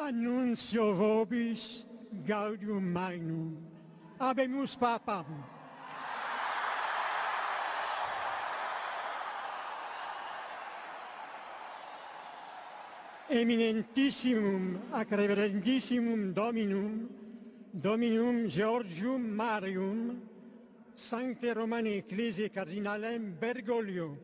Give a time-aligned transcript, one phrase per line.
[0.00, 1.86] annuncio vobis
[2.26, 3.56] gaudium magnum.
[4.18, 5.26] Abemus papam.
[13.30, 17.08] Eminentissimum ac reverendissimum Dominum,
[17.72, 20.18] Dominum Georgium Marium,
[20.96, 24.18] Sancte Romani Ecclesiae Cardinalem Bergoglio,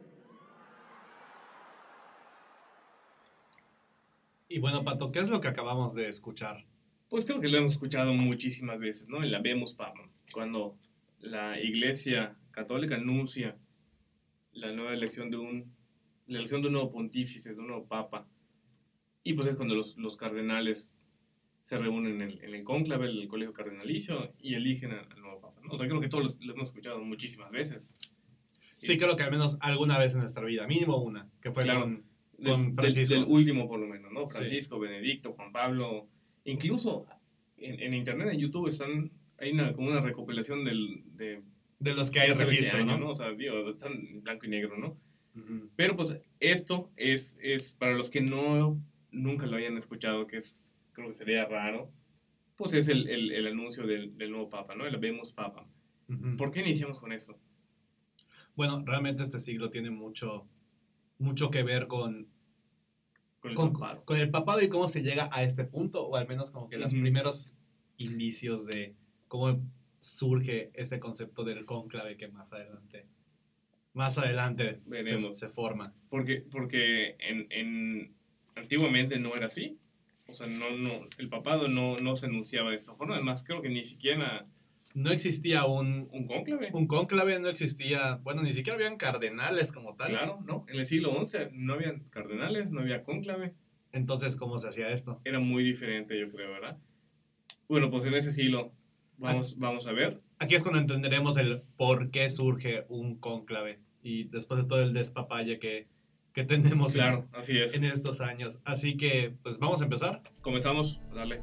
[4.48, 6.64] Y bueno, Pato, ¿qué es lo que acabamos de escuchar?
[7.08, 9.22] Pues creo que lo hemos escuchado muchísimas veces, ¿no?
[9.22, 10.76] En la Vemos Papa, cuando
[11.20, 13.56] la Iglesia Católica anuncia
[14.52, 15.74] la nueva elección de un,
[16.26, 18.26] la elección de un nuevo pontífice, de un nuevo papa.
[19.22, 20.96] Y pues es cuando los, los cardenales
[21.62, 25.60] se reúnen en el, en el cónclave, el colegio cardenalicio, y eligen al, nuevo papa,
[25.62, 25.72] ¿no?
[25.72, 27.92] O sea, creo que todos lo hemos escuchado muchísimas veces.
[28.76, 31.80] Sí, creo que al menos alguna vez en nuestra vida, mínimo una, que fue Claro.
[31.80, 32.04] con,
[32.44, 33.14] con del, Francisco.
[33.14, 34.28] del último por lo menos, ¿no?
[34.28, 34.38] Sí.
[34.38, 36.08] Francisco, Benedicto, Juan Pablo,
[36.44, 37.06] incluso
[37.56, 41.42] en, en internet, en YouTube, están, hay una, como una recopilación del, de
[41.78, 43.10] de los que hay hace 20 registro, años, ¿no?
[43.10, 44.96] O sea, digo, están en blanco y negro, ¿no?
[45.34, 45.70] Ujú.
[45.76, 48.80] Pero pues esto es, es para los que no
[49.10, 51.90] nunca lo hayan escuchado, que es, creo que sería raro,
[52.56, 54.86] pues es el, el, el anuncio del, del nuevo Papa, ¿no?
[54.86, 55.68] El Vemos Papa.
[56.08, 56.36] Ujú.
[56.36, 57.38] ¿Por qué iniciamos con esto?
[58.54, 60.48] Bueno, realmente este siglo tiene mucho,
[61.18, 62.28] mucho que ver con,
[63.40, 64.04] Con el con, papado.
[64.04, 66.78] con el papado y cómo se llega a este punto, o al menos como que
[66.78, 67.54] los primeros
[67.96, 68.94] indicios de
[69.28, 69.60] cómo
[69.98, 73.06] surge este concepto del cónclave que más adelante,
[73.94, 75.38] más adelante se, Veremos.
[75.38, 75.94] se forma.
[76.10, 78.14] Porque, porque en, en-
[78.54, 79.78] antiguamente no era así.
[80.28, 83.14] O sea, no, no, el papado no, no se anunciaba de esta forma.
[83.14, 84.44] Además, creo que ni siquiera
[84.96, 86.70] No existía un, un cónclave.
[86.72, 90.08] un cónclave, no existía, bueno, ni siquiera habían cardenales como tal.
[90.08, 90.64] Claro, ¿no?
[90.68, 93.52] En el siglo XI no había cardenales, no había cónclave.
[93.92, 95.20] Entonces, ¿cómo se hacía esto?
[95.24, 96.78] Era muy diferente, yo creo, ¿verdad?
[97.68, 98.72] Bueno, pues en ese siglo
[99.18, 100.22] vamos, vamos a ver.
[100.38, 104.94] Aquí es cuando entenderemos el por qué surge un cónclave y después de todo el
[104.94, 105.88] despapalle que,
[106.32, 107.74] que tenemos en- Claro, así es.
[107.74, 108.60] en estos años.
[108.64, 110.22] Así que, pues vamos a empezar.
[110.42, 111.40] Comenzamos, dale.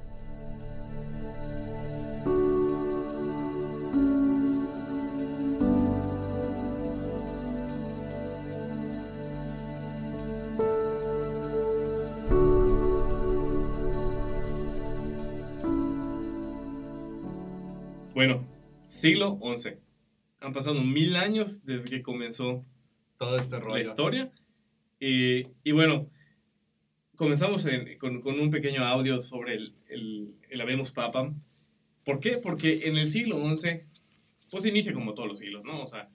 [18.28, 18.48] Bueno,
[18.86, 19.72] siglo XI.
[20.40, 22.66] Han pasado mil años desde que comenzó
[23.18, 23.76] Todo este rollo.
[23.76, 24.32] la historia.
[25.00, 26.10] Y, y bueno,
[27.16, 31.42] comenzamos en- con, con un pequeño audio sobre el, el, el Habemus Papam.
[32.06, 32.38] ¿Por qué?
[32.38, 33.82] Porque en el siglo XI,
[34.52, 35.84] pues inicia como todos los siglos, ¿no?
[35.84, 36.10] O sea,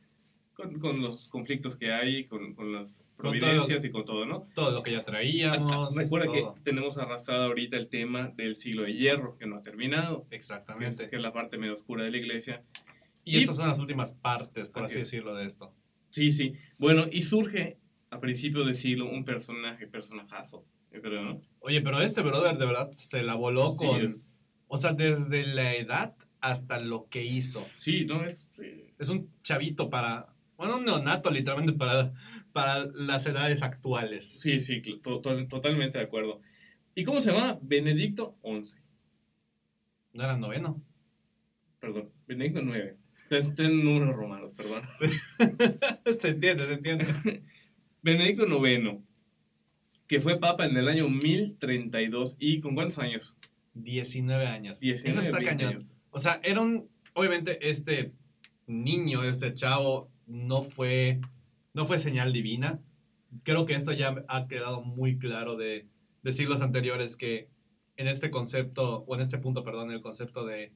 [0.58, 4.48] con, con los conflictos que hay, con, con las providencias y con todo, ¿no?
[4.56, 5.94] Todo lo que ya traíamos.
[5.96, 6.54] Recuerda todo.
[6.54, 10.34] que tenemos arrastrado ahorita el tema del siglo de hierro, que no ha terminado, que
[10.34, 11.08] es, Exactamente.
[11.08, 12.64] que es la parte medio oscura de la iglesia.
[13.24, 15.72] Y, y- estas son las últimas partes, por Así decirlo, de esto.
[16.10, 16.54] Sí, sí.
[16.76, 17.78] Bueno, y surge
[18.10, 21.34] a principios del siglo un personaje, personajazo, yo creo, ¿no?
[21.60, 24.00] Oye, pero este brother de verdad se la voló Sí, con...
[24.06, 24.32] es-
[24.66, 27.64] O sea, desde la edad hasta lo que hizo.
[27.76, 28.50] Sí, no, es...
[28.60, 30.34] eh, Es un chavito para...
[30.58, 32.12] Bueno, un neonato literalmente para,
[32.52, 34.38] para las edades actuales.
[34.42, 36.40] Sí, sí, to- to- totalmente de acuerdo.
[36.94, 37.58] ¿Y cómo se llama?
[37.62, 38.76] Benedicto XI.
[40.12, 40.82] No era noveno.
[41.80, 42.96] Perdón, Benedicto IX.
[43.30, 44.82] Está en números romanos, perdón.
[46.20, 47.06] se entiende, se entiende.
[48.02, 48.98] Benedicto IX,
[50.08, 52.36] que fue papa en el año 1032.
[52.40, 53.36] ¿Y con cuántos años?
[53.74, 54.80] 19 años.
[54.80, 55.74] 19, Eso está 20 cañón.
[55.76, 55.90] años.
[56.10, 56.88] O sea, era un.
[57.14, 58.12] Obviamente, este
[58.66, 61.20] niño, este chavo, no fue.
[61.74, 62.80] No fue señal divina.
[63.42, 65.86] Creo que esto ya ha quedado muy claro de,
[66.22, 67.48] de siglos anteriores que
[67.96, 70.72] en este concepto, o en este punto, perdón, el concepto de,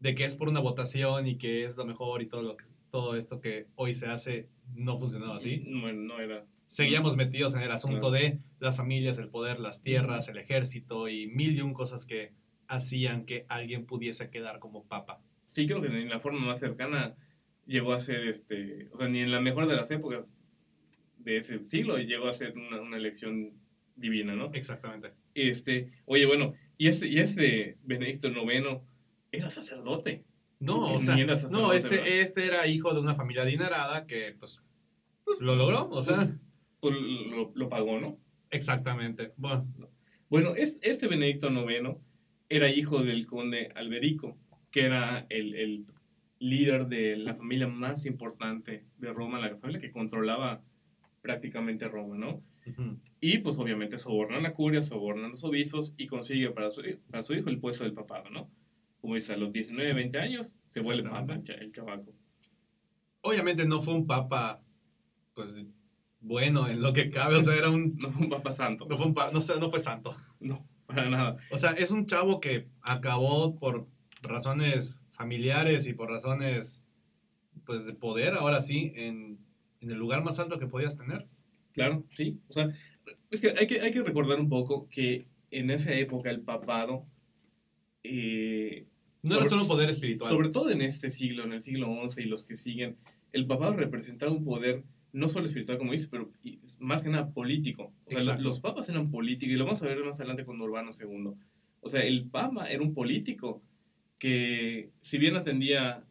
[0.00, 2.64] de que es por una votación y que es lo mejor y todo, lo que,
[2.90, 5.62] todo esto que hoy se hace, no funcionaba así.
[5.66, 6.44] No, no era.
[6.66, 8.12] Seguíamos metidos en el asunto Claro.
[8.12, 12.32] de las familias, el poder, las tierras, el ejército y mil y un cosas que
[12.68, 15.20] hacían que alguien pudiese quedar como papa.
[15.50, 17.16] Sí, creo que en la forma más cercana
[17.70, 18.88] llegó a ser este.
[18.92, 20.38] O sea, ni en la mejor de las épocas
[21.18, 23.52] de ese siglo llegó a ser una, una elección
[23.96, 24.50] divina, ¿no?
[24.52, 25.12] Exactamente.
[25.34, 28.80] Este, oye, bueno, y este, y este Benedicto IX
[29.32, 30.24] era sacerdote.
[30.58, 34.34] No, o sea, ni era no, este, este era hijo de una familia adinerada que,
[34.38, 34.60] pues,
[35.40, 36.28] lo logró, o sea,
[36.80, 38.18] Pues lo, lo pagó, ¿no?
[38.50, 39.32] exactamente.
[39.36, 39.66] Bueno,
[40.28, 41.96] Bueno, es- este Benedicto IX
[42.48, 44.36] era hijo del conde Alberico,
[44.70, 45.86] que era el, el
[46.40, 50.62] líder de la familia más importante de Roma, la familia que controlaba
[51.22, 52.42] prácticamente Roma, ¿no?
[53.20, 57.22] Y pues obviamente soborna la curia, soborna a los obispos y consigue para su, para
[57.22, 58.50] su hijo el puesto del papado, ¿no?
[59.00, 62.12] Como dice, a los 19, 20 años se vuelve papa el, cha- el chavaco.
[63.22, 64.62] Obviamente no fue un papa,
[65.34, 65.54] pues,
[66.20, 67.36] bueno en lo que cabe.
[67.36, 67.96] O sea, era un...
[68.00, 68.86] No fue un papa santo.
[68.88, 70.14] No fue, un pa- no, no fue santo.
[70.38, 71.36] No, para nada.
[71.50, 73.86] O sea, es un chavo que acabó por
[74.22, 76.82] razones familiares y por razones,
[77.66, 79.38] pues, de poder, ahora sí, en,
[79.80, 81.26] en el lugar más alto que podías tener.
[81.72, 82.38] Claro, sí.
[82.48, 82.70] O sea,
[83.30, 87.04] es que hay que, hay que recordar un poco que en esa época el papado,
[88.02, 88.86] eh,
[89.22, 90.30] No era solo un poder espiritual.
[90.30, 92.96] sobre todo en este siglo, en el siglo XI y los que siguen,
[93.32, 96.32] el papado representaba un poder no solo espiritual, como dices, pero
[96.78, 97.92] más que nada político.
[98.06, 98.42] O sea, Exacto.
[98.42, 101.32] los papas eran políticos y lo vamos a ver más adelante con Urbano II.
[101.82, 103.62] O sea, el papa era un político
[104.20, 106.04] que, si bien atendía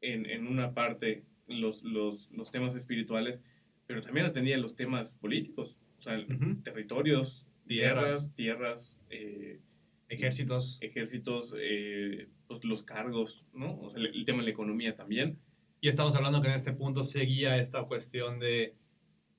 [0.00, 3.42] en, en una parte los, los, los temas espirituales,
[3.86, 5.76] pero también atendía los temas políticos.
[5.98, 6.16] O sea,
[6.62, 8.32] territorios, Tierras.
[8.34, 9.60] tierras, tierras eh,
[10.08, 10.78] Ejércitos.
[10.80, 13.80] ejércitos, eh, pues, los cargos, ¿no?
[13.80, 15.38] O sea, el, el tema de la economía también.
[15.80, 18.74] Y estamos hablando que en este punto seguía esta cuestión de,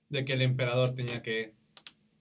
[0.10, 1.54] de que el emperador tenía que,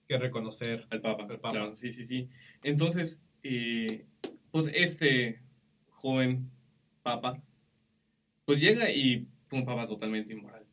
[0.09, 0.87] que reconocer.
[0.91, 1.25] Al Papa.
[1.25, 1.51] Al Papa.
[1.51, 2.29] Claro, sí, sí, sí.
[2.63, 4.07] Entonces, eh,
[4.51, 5.43] pues este
[6.05, 6.51] joven
[7.03, 7.43] Papa,
[8.45, 10.67] pues llega y fue un Papa totalmente inmoral.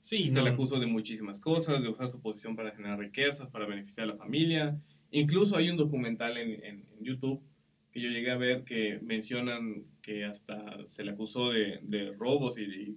[0.00, 3.48] Sí, Se no, le acusó de muchísimas cosas, de usar su posición para generar riquezas,
[3.48, 4.80] para beneficiar a la familia.
[5.10, 7.42] Incluso hay un documental en, en- en YouTube
[7.90, 12.58] que yo llegué a ver que mencionan que hasta se le acusó de, de robos
[12.58, 12.96] y, de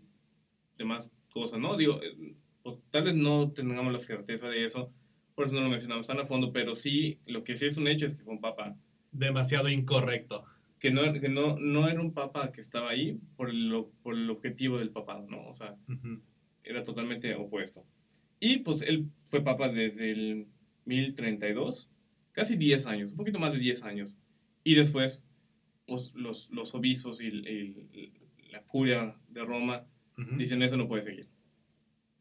[0.78, 1.78] demás cosas, ¿no?
[1.78, 4.92] Digo, eh, pues, tal vez no tengamos la certeza de eso,
[5.36, 7.88] por eso no lo mencionamos tan a fondo, pero sí, lo que sí es un
[7.88, 8.76] hecho es que fue un papa
[9.12, 10.46] demasiado incorrecto.
[10.80, 14.30] Que no, que no, no era un papa que estaba ahí por el, por el
[14.30, 15.48] objetivo del papado, ¿no?
[15.48, 16.22] O sea, Ujú.
[16.64, 17.86] era totalmente opuesto.
[18.40, 20.48] Y pues él fue papa desde el
[20.86, 21.90] 1032,
[22.32, 24.18] casi 10 años, un poquito más de 10 años.
[24.64, 25.26] Y después,
[25.88, 28.12] pues los, los obispos y el- el-
[28.52, 29.86] la curia de Roma
[30.18, 30.38] Ujú.
[30.38, 31.28] dicen eso no puede seguir.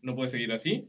[0.02, 0.88] No puede seguir así.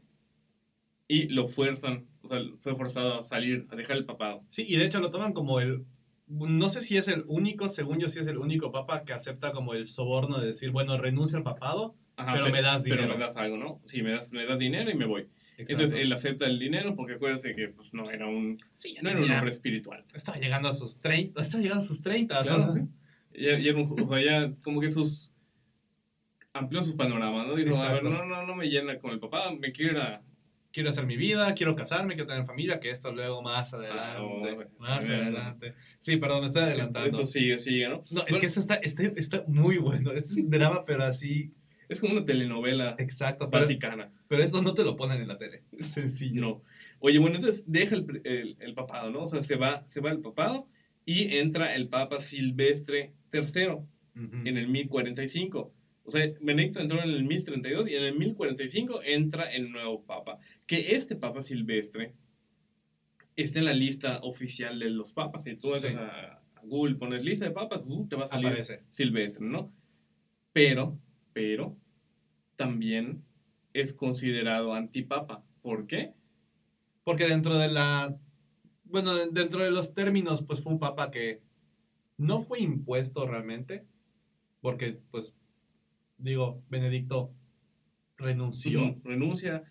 [1.06, 4.44] Y lo fuerzan, o sea, fue forzado a salir, a dejar el papado.
[4.50, 5.84] Sí, y de hecho lo toman como el...
[6.28, 9.52] No sé si es el único, según yo, si es el único papa que acepta
[9.52, 11.94] como el soborno de decir, bueno, renuncia al papado.
[12.16, 13.16] Ajá, Pero pe- me das Pero dinero.
[13.18, 13.80] me das algo, ¿no?
[13.86, 15.22] Sí, me das, me das dinero y me voy.
[15.56, 15.72] Exacto.
[15.72, 19.20] Entonces él acepta el dinero porque acuérdense que pues, no era un, sí, no era
[19.20, 20.04] un hombre espiritual.
[20.14, 22.42] Estaba llegando a sus 30, estaba llegando a sus 30.
[22.42, 22.62] Claro.
[22.70, 22.86] o sea,
[23.34, 25.32] Ya, ya, o sea, ya como que sus
[26.52, 27.54] amplió sus panoramas, ¿no?
[27.54, 30.22] Dijo, a ver, no, no, no me llena con el papá, me quiero ir a...
[30.78, 34.20] quiero hacer mi vida, quiero casarme, quiero tener familia, que esto luego más adelante, Ah,
[34.54, 34.70] bueno.
[34.78, 35.22] más Bueno.
[35.22, 35.74] adelante.
[35.98, 37.08] Sí, perdón, me estoy adelantando.
[37.08, 38.04] Esto sigue, sigue, ¿no?
[38.12, 40.12] No, es Bueno, que esto está, está, está muy bueno.
[40.12, 41.52] Este es un drama, pero así,
[41.88, 43.50] Es como una telenovela exacto.
[43.50, 44.12] Pero, vaticana.
[44.28, 45.64] pero esto no te lo ponen en la tele.
[45.94, 46.40] Sencillo.
[46.40, 46.62] No.
[47.00, 49.22] Oye, bueno, entonces deja el, el, el papado, ¿no?
[49.22, 50.68] O sea, se va, se va el papado
[51.04, 53.86] y entra el papa Silvestre III Ujú.
[54.44, 55.72] en el 1045.
[56.08, 60.38] O sea, Benedicto entró en el 1032 y en el 1045 entra el nuevo papa.
[60.66, 62.14] Que este papa Silvestre
[63.36, 65.44] está en la lista oficial de los papas.
[65.44, 65.98] Si tú entras Sí.
[66.00, 68.84] a, Google, pones lista de papas, uh, te va a salir Aparece.
[68.88, 69.70] Silvestre, ¿no?
[70.54, 70.98] Pero,
[71.34, 71.76] pero,
[72.56, 73.22] también
[73.74, 75.44] es considerado antipapa.
[75.60, 76.14] ¿Por qué?
[77.04, 78.16] Porque dentro de la.
[78.84, 81.42] Bueno, de- dentro de los términos, pues fue un papa que
[82.16, 83.84] no fue impuesto realmente.
[84.62, 85.34] Porque, pues,
[86.18, 87.32] digo, Benedicto
[88.16, 89.62] renunció, Renuncia.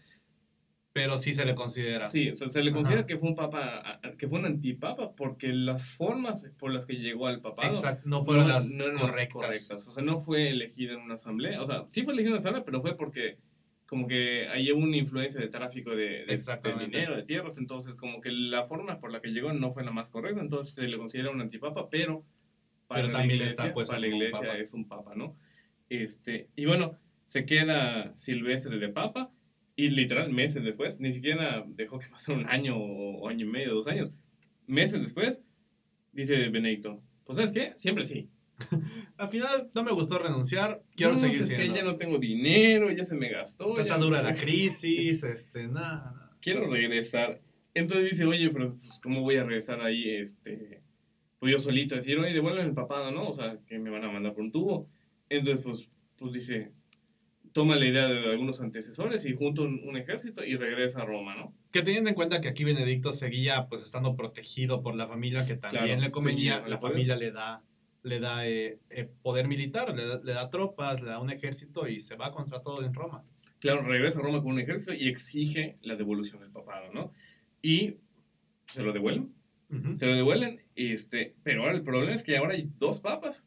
[0.94, 2.08] pero sí se le considera.
[2.08, 3.08] Sí, o sea, se le considera Ajá.
[3.08, 7.28] que fue un papa, que fue un antipapa porque las formas por las que llegó
[7.28, 9.88] al papado Exacto, no fueron no- las no eran las correctas.
[9.88, 11.62] O sea, no fue elegido en una asamblea.
[11.62, 13.38] O sea, sí fue elegido en una asamblea, pero fue porque
[13.86, 16.86] como que ahí hubo una influencia de tráfico de, de- de Exactamente.
[16.98, 17.58] dinero, de tierras.
[17.58, 20.42] Entonces, como que la forma por la que llegó no fue la más correcta.
[20.42, 22.26] Entonces, se le considera un antipapa, pero
[22.88, 25.36] para Pero la también iglesia, está para la iglesia es un papa, ¿no?
[25.90, 29.32] Este, y bueno, se queda Silvestre de papa
[29.76, 33.74] y literal meses después, ni siquiera dejó que pasara un año o año y medio,
[33.76, 34.12] dos años.
[34.66, 35.44] Meses después,
[36.12, 37.74] dice Benedicto, pues ¿sabes qué?
[37.78, 38.30] Siempre sí.
[39.18, 41.74] Al final no me gustó renunciar, quiero No, seguir es siendo.
[41.74, 43.70] que ya no tengo dinero, ya se me gastó.
[43.72, 46.12] Está ya tan no- dura la crisis, este, nada.
[46.12, 46.38] nada.
[46.42, 47.40] Quiero regresar.
[47.76, 50.10] Entonces dice, oye, pero pues, ¿cómo voy a regresar ahí?
[50.10, 50.82] Este,
[51.40, 53.28] pues yo solito, decir, oye, devuélveme el papado, ¿no?
[53.30, 54.90] O sea, que me van a mandar por un tubo.
[55.30, 56.72] Entonces, pues, pues dice,
[57.52, 61.36] toma la idea de algunos antecesores y junta un, un ejército y regresa a Roma,
[61.36, 61.54] ¿no?
[61.72, 65.56] Que teniendo en cuenta que aquí Benedicto seguía pues estando protegido por la familia que
[65.56, 66.94] también Claro, le convenía, la poder.
[66.94, 67.64] familia le da,
[68.04, 71.88] le da eh, eh, poder militar, le da, le da tropas, le da un ejército
[71.88, 73.24] y se va contra todo en Roma.
[73.60, 77.12] Claro, regresa a Roma con un ejército y exige la devolución del papado, ¿no?
[77.62, 77.96] y
[78.72, 79.34] se lo devuelven.
[79.98, 83.46] Se lo devuelven, este, pero ahora el problema es que ahora hay dos papas.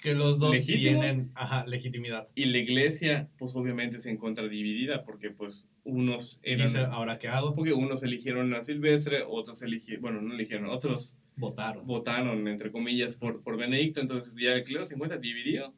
[0.00, 1.04] Que los dos ¿Legítimos?
[1.04, 2.28] tienen ajá, legitimidad.
[2.34, 6.66] Y la iglesia, pues obviamente se encuentra dividida, porque pues unos eran...
[6.66, 7.54] dice, ¿ahora qué hago?
[7.54, 11.86] Porque unos eligieron a Silvestre, otros eligieron, bueno, no eligieron, otros Votaron.
[11.86, 15.72] votaron, entre comillas, por, por Benedicto, entonces ya el clero se encuentra dividido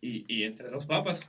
[0.00, 1.20] y, y entre dos papas.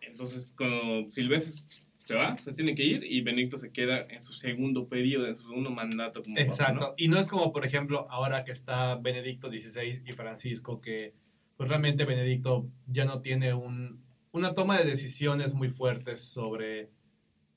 [0.00, 1.62] Entonces, cuando Silvestre
[2.04, 5.36] se va, se tiene que ir y Benedicto se queda en su segundo periodo, en
[5.36, 6.80] su segundo mandato como papa, Exacto.
[6.80, 6.94] ¿no?
[6.98, 11.14] Y no es como, por ejemplo, ahora que está Benedicto XVI y Francisco, que
[11.56, 16.90] pues realmente Benedicto ya no tiene un, una toma de decisiones muy fuertes sobre,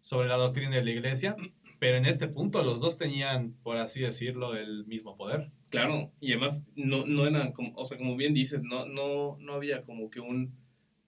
[0.02, 1.36] sobre la doctrina de la iglesia,
[1.80, 5.52] pero en este punto los dos tenían, por así decirlo, el mismo poder.
[5.70, 9.54] Claro, y además no, no era, como, o sea, como bien dices, no, no, no
[9.54, 10.56] había como que un,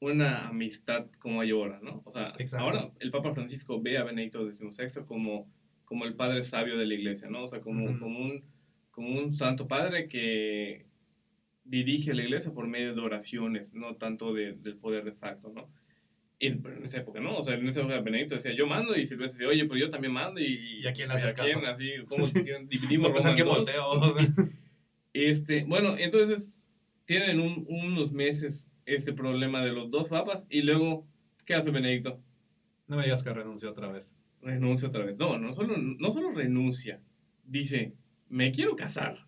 [0.01, 2.01] una amistad como hay ahora, ¿no?
[2.05, 2.65] O sea, Exacto.
[2.65, 5.51] ahora el Papa Francisco ve a Benedicto XVI como,
[5.85, 7.43] como el padre sabio de la iglesia, ¿no?
[7.43, 7.99] O sea, como, Ujú.
[7.99, 8.43] como, un,
[8.91, 10.85] como un santo padre que
[11.65, 15.69] dirige la iglesia por medio de oraciones, no tanto de- del poder de facto, ¿no?
[16.39, 17.37] Y, en esa época, ¿no?
[17.37, 19.89] O sea, en esa época Benedicto decía, yo mando, y Silvestre decía, oye, pero yo
[19.89, 20.79] también mando, y...
[20.81, 21.59] ¿Y a quién le haces caso?
[21.67, 23.45] Así, ¿cómo dividimos No, pues dos?
[23.45, 24.15] volteo.
[25.13, 26.61] Este, bueno, entonces
[27.05, 31.07] tienen un- unos meses este problema de los dos papas y luego,
[31.45, 32.19] ¿qué hace Benedicto?
[32.87, 34.15] No me digas que renunció otra vez.
[34.41, 35.17] Renuncia otra vez.
[35.17, 37.01] No, no solo, no solo renuncia,
[37.45, 37.93] dice,
[38.29, 39.25] me quiero casar.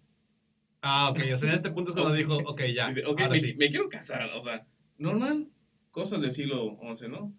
[0.82, 1.20] Ah, ok.
[1.34, 2.88] O sea, en este punto es cuando dijo, ok, ya.
[2.88, 3.54] Dice, ahora me, sí.
[3.56, 4.30] me quiero casar.
[4.36, 4.66] O sea,
[4.98, 5.50] normal,
[5.92, 7.34] cosas del siglo XI, ¿no?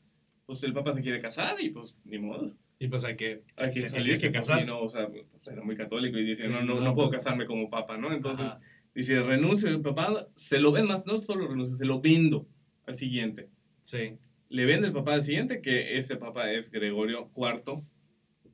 [0.46, 2.52] Pues el papa se quiere casar y pues ni modo.
[2.78, 4.60] Y pues hay que, Hay que se salir tiene que que casar.
[4.60, 4.80] sí, ¿no?
[4.80, 7.22] O sea, pues, era muy católico y dice, Sí, no, no, no, no puedo pues-
[7.22, 8.12] casarme como papa, ¿no?
[8.12, 8.60] Entonces, Ajá.
[8.94, 12.46] Dice, renuncio al papado, se lo ven más, no solo renuncio, se lo vendo
[12.86, 13.48] al siguiente.
[13.82, 14.18] Sí.
[14.48, 17.82] Le vende el papá al siguiente, que ese papá es Gregorio IV.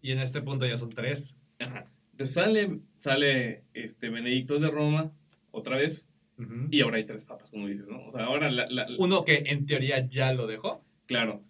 [0.01, 1.37] Y en este punto ya son tres.
[1.59, 1.91] Ajá.
[2.13, 5.13] Entonces sale, sale este Benedicto de Roma
[5.51, 6.09] otra vez
[6.71, 8.07] y ahora hay tres papas, como dices, ¿no?
[8.07, 10.85] O sea, ahora, la, la- Uno que en teoría ya lo dejó.
[11.07, 11.43] claro,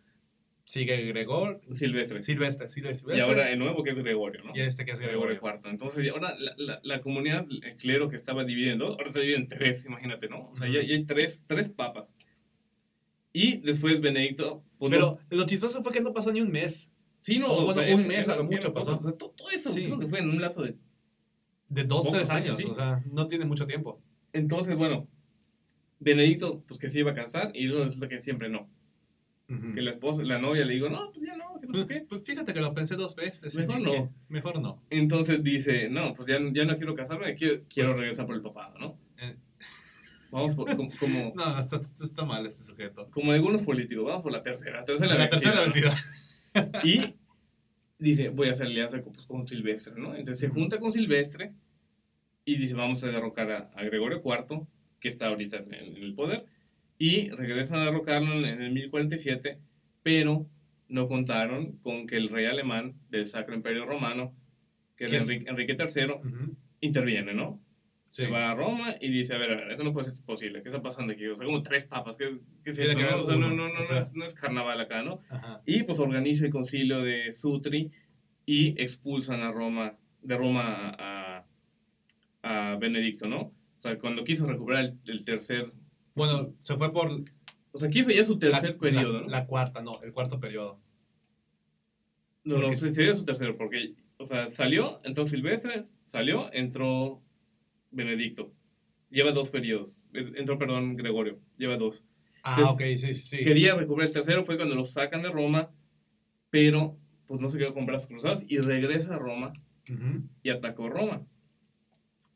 [0.68, 1.62] Sigue Gregor.
[1.70, 2.22] Silvestre.
[2.22, 2.68] Silvestre.
[2.68, 3.16] Silvestre.
[3.16, 4.52] Y ahora el nuevo que es Gregorio, ¿no?
[4.54, 5.60] Y este que es Gregorio Gregorio.
[5.62, 5.70] IV.
[5.70, 9.20] Entonces, ahora la, la, la comunidad, el clero que estaba dividido en dos, ahora se
[9.20, 10.50] divide en tres, imagínate, ¿no?
[10.50, 12.12] O sea, ya, ya hay tres, tres papas.
[13.32, 14.62] Y después Benedicto...
[14.78, 16.92] pues, Pero lo chistoso fue que no pasó ni un mes.
[17.20, 18.98] Sí, no, O o bueno, sea, un era- mes a lo mucho pasó.
[18.98, 19.84] O sea, todo, todo eso Sí.
[19.86, 20.76] creo que fue en un lapso de...
[21.70, 22.56] De dos, tres años.
[22.56, 22.66] años, sí.
[22.70, 24.02] O sea, no tiene mucho tiempo.
[24.34, 25.08] Entonces, bueno,
[25.98, 28.68] Benedicto, pues que se iba a casar y resulta que siempre no.
[29.74, 32.00] Que la esposa, la novia le digo, no, pues ya no, que no sé Pues,
[32.00, 32.06] qué.
[32.06, 33.54] pues fíjate que lo pensé dos veces.
[33.54, 34.12] Mejor dije, no.
[34.28, 34.82] Mejor no.
[34.90, 38.42] Entonces dice, no, pues ya, ya no quiero casarme, quiero, quiero Pues- regresar por el
[38.42, 38.98] papado, ¿no?
[39.16, 39.36] Eh.
[40.30, 43.08] Vamos por, como, como, No, está, está mal este sujeto.
[43.10, 45.94] como algunos políticos, vamos por la tercera, tercera La, tercera vencida.
[46.84, 47.14] Y
[47.98, 50.14] dice, voy a hacer alianza con, pues, con Silvestre, ¿no?
[50.14, 51.52] Entonces se junta con Silvestre
[52.44, 54.66] y dice, vamos a derrocar a, a Gregorio IV,
[55.00, 56.44] que está ahorita en en el poder,
[56.98, 59.58] y regresan a derrocarlo en, el 1047,
[60.02, 60.48] pero
[60.88, 64.34] no contaron con que el rey alemán del Sacro Imperio Romano,
[64.96, 65.30] que ¿Qué era es?
[65.30, 66.56] Enrique, Enrique III, Ujú.
[66.80, 67.62] interviene, ¿no?
[68.10, 68.24] Sí.
[68.24, 70.62] Se va a Roma y dice, a ver, a ver, eso no puede ser posible,
[70.62, 71.26] ¿qué está pasando aquí?
[71.26, 73.20] O sea, como tres papas, ¿qué, qué es no?
[73.20, 73.98] O sea, no, no, no, o no sea.
[73.98, 75.20] es, no es carnaval acá, ¿no?
[75.28, 75.60] Ajá.
[75.66, 77.90] Y pues organiza el concilio de Sutri
[78.46, 81.44] y expulsan a Roma, de Roma a,
[82.42, 83.40] a Benedicto, ¿no?
[83.40, 85.70] O sea, cuando quiso recuperar el, el tercer,
[86.18, 87.22] Bueno, se fue por
[87.72, 89.28] o sea, quiso ya su tercer la, periodo, la- ¿no?
[89.28, 90.80] la cuarta, no, el cuarto periodo.
[92.44, 97.22] no, no, porque- se- sería su tercero, porque, o sea, salió, entró Silvestre, salió, entró
[97.90, 98.52] Benedicto.
[99.10, 100.00] Lleva dos periodos.
[100.12, 101.38] Entró, perdón, Gregorio.
[101.56, 102.04] Lleva dos.
[102.42, 103.44] Ah, Entonces, ok, sí, sí.
[103.44, 105.70] Quería recuperar el tercero, fue cuando lo sacan de Roma,
[106.50, 109.52] pero pues no se quedó con brazos cruzados y regresa a Roma
[110.42, 111.26] y atacó Roma.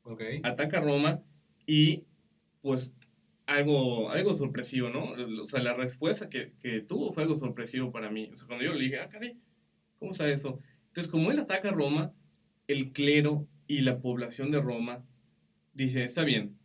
[0.05, 0.23] Ok.
[0.43, 1.21] Ataca Roma
[1.67, 2.05] y
[2.62, 2.93] pues
[3.54, 5.12] algo, algo sorpresivo, ¿no?
[5.42, 8.30] O sea, la respuesta que, que tuvo fue algo sorpresivo para mí.
[8.32, 9.37] O sea, cuando yo le dije, ah, caray,
[9.99, 10.59] ¿cómo sabe eso?
[10.88, 12.12] Entonces, como él ataca a Roma,
[12.66, 15.04] el clero y la población de Roma
[15.73, 16.56] dice, está bien,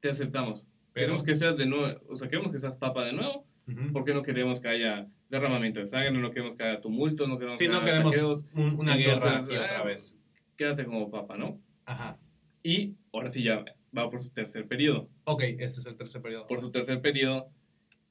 [0.00, 0.66] te aceptamos.
[0.92, 3.92] Pero- Queremos que seas de nuevo, o sea, queremos que seas papa de nuevo, Ujú.
[3.92, 7.58] porque no queremos que haya derramamiento de sangre, no queremos que haya tumulto, no queremos
[7.58, 10.16] Sí, que no haya queremos saqueos, un- una Entonces, guerra y otra vez.
[10.56, 11.60] quédate como papa, ¿no?
[11.84, 12.18] Ajá.
[12.62, 13.64] Y ahora sí ya
[13.96, 15.08] va por su tercer periodo.
[15.24, 16.46] Ok, este es el tercer periodo.
[16.46, 17.50] Por su tercer periodo,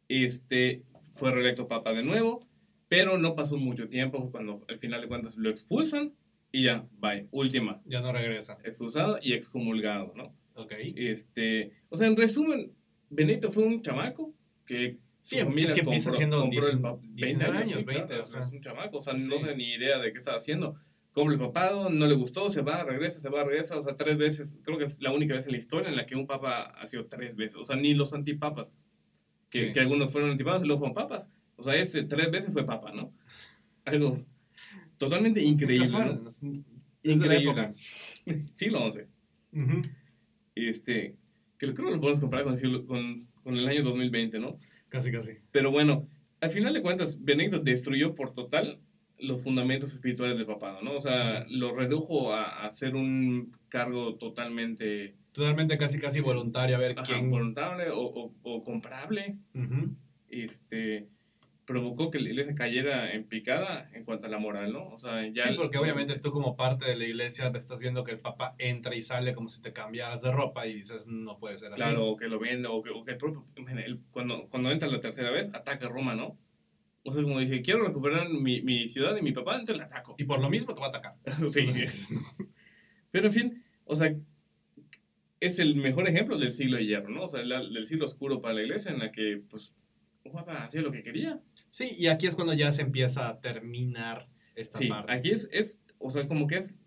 [0.07, 2.45] este, fue reelecto papa de nuevo,
[2.87, 6.13] pero no pasó mucho tiempo cuando al final de cuentas lo expulsan
[6.51, 8.57] y ya, bye, última, Ya no regresa.
[8.63, 10.33] expulsado y excomulgado, ¿no?
[10.55, 10.73] Ok.
[10.95, 12.71] Este, o sea, en resumen,
[13.09, 14.33] Benito fue un chamaco
[14.65, 15.49] que Sí, es que
[15.81, 18.39] empieza compró- siendo compró el 19 pa- 19 años, sí, 20, claro, o sea.
[18.39, 19.29] es un chamaco, o sea, no Sí.
[19.29, 20.77] tenía ni idea de qué estaba haciendo.
[21.17, 24.17] Como el papado, no le gustó, se va, regresa, se va, regresa, o sea, tres
[24.17, 26.65] veces, creo que es la única vez en la historia en la que un papa
[26.79, 28.71] ha sido tres veces, o sea, ni los antipapas,
[29.49, 29.73] que, Sí.
[29.73, 32.91] que algunos fueron antipapas y luego fueron papas, o sea, este tres veces fue papa,
[32.91, 33.15] ¿no?
[33.85, 34.23] Algo
[34.95, 36.51] totalmente increíble, Casual, ¿no?
[37.01, 37.43] Increíble.
[37.49, 37.73] época.
[38.53, 38.99] Siglo XI.
[39.53, 39.81] Ujú.
[40.53, 41.15] Este,
[41.57, 44.59] que creo que lo podemos comparar con, siglo- con, con el año 2020, ¿no?
[44.89, 45.31] Casi, casi.
[45.51, 46.07] Pero bueno,
[46.41, 48.81] al final de cuentas, Benedicto destruyó por total
[49.19, 50.93] los fundamentos espirituales del papado, ¿no?
[50.95, 56.75] O sea, lo redujo a, a ser un cargo totalmente Totalmente casi, casi voluntario.
[56.75, 57.29] A ver ajá, quién.
[57.29, 59.37] voluntariable o, o- o comprable.
[60.29, 61.07] Este,
[61.65, 64.87] provocó que la iglesia cayera en picada en cuanto a la moral, ¿no?
[64.89, 65.47] O sea, ya...
[65.49, 68.95] sí, porque obviamente tú como parte de la iglesia estás viendo que el papa entra
[68.95, 71.81] y sale como si te cambiaras de ropa y dices, no puede ser así.
[71.81, 73.45] Claro, o que lo vende, o que, o que el propio-
[74.11, 76.37] cuando, cuando entra la tercera vez, ataca a Roma, ¿no?
[77.09, 80.15] O sea, como dice, quiero recuperar mi, mi ciudad y mi papá, entonces la ataco.
[80.17, 81.15] Y por lo mismo te va a atacar.
[81.53, 81.65] Sí.
[83.11, 84.13] Pero en fin, o sea,
[85.39, 87.23] es el mejor ejemplo del siglo de hierro, ¿no?
[87.23, 89.73] O sea, la- del siglo oscuro para la iglesia en la que, pues,
[90.25, 91.39] un papa hacía lo que quería.
[91.69, 95.13] Sí, y aquí es cuando ya se empieza a terminar esta Sí, parte.
[95.13, 96.81] aquí es, es, o sea, como que es,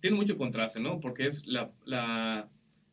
[0.00, 1.00] tiene mucho contraste, ¿no?
[1.00, 2.50] Porque es la, la,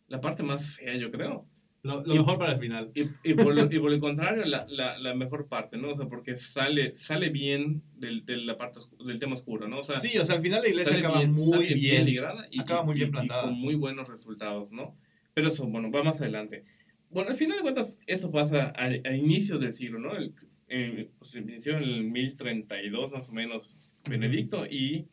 [0.07, 1.45] la parte más fea, yo creo.
[1.88, 2.91] Lo, lo y- mejor para el final.
[2.94, 5.89] Y, y por, lo, y por el contrario, la, la, la mejor parte, ¿no?
[5.89, 9.79] O sea, porque sale, sale bien del, de la parte, del tema oscuro, ¿no?
[9.79, 12.06] O sea, Sí, o sea, al final la iglesia acaba bien- muy bien.
[12.06, 13.44] ligrada y, acaba muy bien plantada.
[13.44, 14.96] con muy buenos resultados, ¿no?
[15.34, 16.65] Pero eso, bueno, va más adelante.
[17.10, 20.15] Bueno, al final de cuentas, eso pasa al, al inicio del siglo, ¿no?
[20.15, 20.34] El,
[20.67, 23.77] eh, pues, inició en el 1032 más o menos
[24.10, 25.06] Benedicto y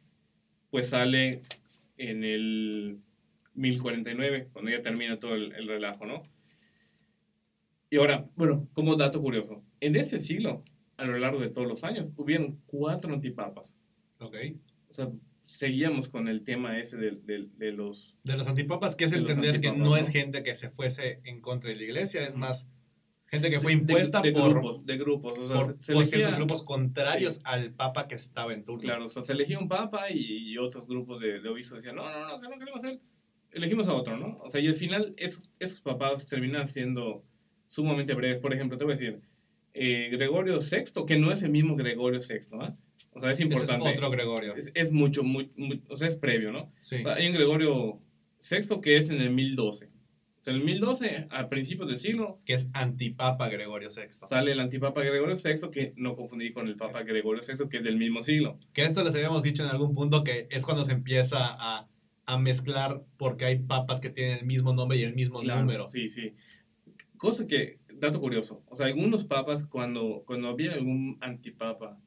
[0.71, 1.43] pues sale
[1.97, 2.99] en el
[3.55, 6.23] 1049, cuando ya termina todo el, el relajo, ¿no?
[7.95, 10.65] Y ahora, bueno, como dato curioso, en este siglo,
[10.97, 13.73] a lo largo de todos los años, hubieron cuatro antipapas.
[14.19, 14.35] Ok.
[14.91, 15.11] O sea,
[15.45, 18.17] seguíamos con el tema ese de, de- de los...
[18.25, 19.97] De los antipapas, que es entender que no ¿no?
[19.97, 22.69] es gente que se fuese en contra de la iglesia, es más
[23.27, 25.39] gente que Sí, fue impuesta de, por, grupos, de grupos.
[25.39, 28.83] O sea, por, se- por elegía- ciertos grupos contrarios al papa que estaba en turno.
[28.83, 32.11] Claro, o sea, se elegía un papa y, y otros grupos de, obispos decían, no,
[32.11, 32.99] no, no, que no queremos él.
[33.53, 34.39] Elegimos a otro, ¿no?
[34.43, 37.23] O sea, y al final esos, esos papados terminan siendo
[37.67, 38.41] sumamente breves.
[38.41, 39.21] Por ejemplo, te voy a decir,
[39.75, 42.77] eh, Gregorio VI, que no es el mismo Gregorio VI, ¿ah?
[43.17, 43.91] O sea, es Ese es importante.
[43.91, 44.55] otro Gregorio.
[44.57, 46.73] Es, es mucho, muy, muy- o sea, es previo, ¿no?
[46.81, 46.97] Sí.
[47.07, 48.01] Hay un Gregorio
[48.51, 49.87] VI que es en el 1012.
[49.87, 54.13] O sea, en el 1012, a principios del siglo, Que es antipapa Gregorio VI.
[54.29, 57.85] sale el antipapa Gregorio VI, que no confundir con el papa Gregorio VI, que es
[57.85, 58.59] del mismo siglo.
[58.73, 61.89] Que esto les habíamos dicho en algún punto que es cuando se empieza a,
[62.27, 65.89] a mezclar porque hay papas que tienen el mismo nombre y el mismo Claro, número.
[65.89, 66.35] Sí, sí.
[67.17, 71.99] Cosa que, dato curioso, o sea, algunos papas, cuando, cuando había algún antipapa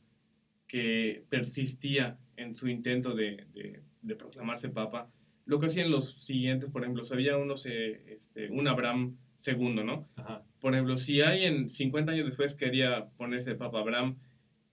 [0.68, 5.10] que persistía en su intento de, de- de proclamarse papa,
[5.46, 10.08] lo que hacían los siguientes, por ejemplo, había unos, eh, este, un Abraham II, ¿no?
[10.18, 10.44] Ajá.
[10.60, 14.18] Por ejemplo, si alguien 50 años después quería ponerse Papa Abraham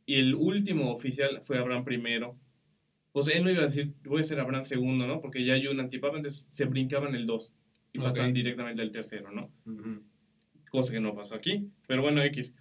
[0.06, 2.20] y el último oficial fue Abraham I,
[3.12, 5.20] pues él no iba a decir, voy a ser Abraham II, ¿no?
[5.20, 7.52] Porque ya hay un antipapa, entonces se brincaban el 2
[7.92, 8.04] y Ok.
[8.06, 9.52] pasaban directamente al tercero, ¿no?
[9.66, 10.02] Ujú.
[10.74, 11.68] Cosa que no pasó aquí.
[11.86, 12.52] Pero bueno, X.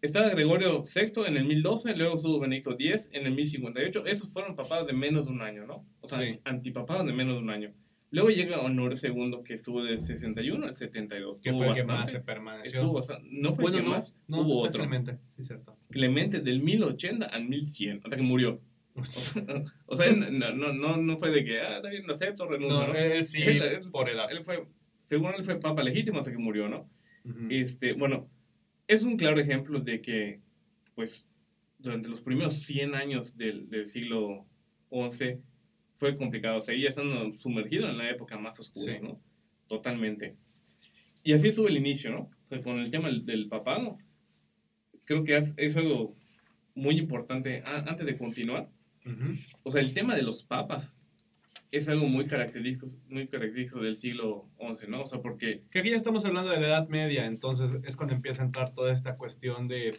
[0.00, 4.04] Estaba Gregorio VI en el 1012, luego estuvo Benedicto X en el 1058.
[4.06, 5.86] Esos fueron papados de menos de un año, ¿no?
[6.00, 6.40] O sea, Sí.
[6.44, 7.72] antipapados de menos de un año.
[8.10, 11.40] Luego llega Honor II, que estuvo del 61 al 72.
[11.40, 12.80] Que fue el que más se permaneció.
[12.80, 13.28] Estuvo bastante.
[13.30, 14.80] No fue bueno, el que no, más, no, hubo otro.
[14.82, 15.72] Clemente, sí, cierto.
[15.88, 18.60] Clemente del 1080 al 1100, hasta que murió.
[19.86, 22.80] O sea, no, no, no, no fue de que, ah, está bien, lo acepto, renuncio,
[22.80, 22.94] No, ¿no?
[22.94, 24.30] él sí, Él- él- por edad.
[24.30, 24.66] Él fue,
[25.06, 26.90] según él fue papa legítimo hasta que murió, ¿no?
[27.24, 27.46] Ujú.
[27.50, 28.28] Este, bueno,
[28.86, 30.40] es un claro ejemplo de que,
[30.94, 31.26] pues,
[31.78, 34.46] durante los primeros 100 años del, del siglo
[34.90, 35.38] XI
[35.94, 36.60] fue complicado.
[36.60, 38.98] Seguía estando sumergido en la época más oscura, Sí.
[39.02, 39.20] ¿no?
[39.68, 40.36] Totalmente.
[41.24, 42.18] Y así estuvo el inicio, ¿no?
[42.22, 43.98] O sea, con el tema del, del papado,
[45.04, 46.16] creo que es, es algo
[46.74, 48.70] muy importante antes de continuar.
[49.04, 49.36] Ujú.
[49.62, 51.00] O sea, el tema de los papas
[51.72, 55.00] es algo muy característico, muy característico del siglo XI, ¿no?
[55.02, 58.14] O sea, porque Que aquí ya estamos hablando de la Edad Media, entonces es cuando
[58.14, 59.96] empieza a entrar toda esta cuestión de,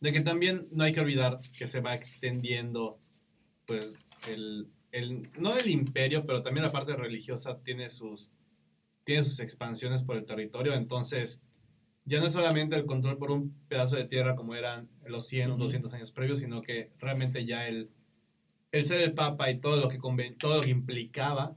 [0.00, 3.00] de que también no hay que olvidar que se va extendiendo,
[3.66, 3.94] pues,
[4.28, 8.30] el, el, no el imperio, pero también la parte religiosa tiene sus,
[9.04, 11.40] tiene sus expansiones por el territorio, entonces
[12.04, 15.50] ya no es solamente el control por un pedazo de tierra como eran los 100
[15.50, 15.64] o Ujú.
[15.64, 17.90] 200 años previos, sino que realmente ya el,
[18.72, 19.98] el ser el papa y todo lo que,
[20.38, 21.56] todo lo que implicaba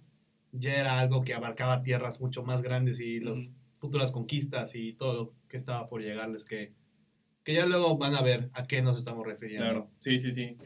[0.52, 3.54] ya era algo que abarcaba tierras mucho más grandes y las Ujú.
[3.80, 6.74] futuras conquistas y todo lo que estaba por llegarles que,
[7.44, 9.66] que ya luego van a ver a qué nos estamos refiriendo.
[9.66, 10.58] Claro, sí, sí, sí.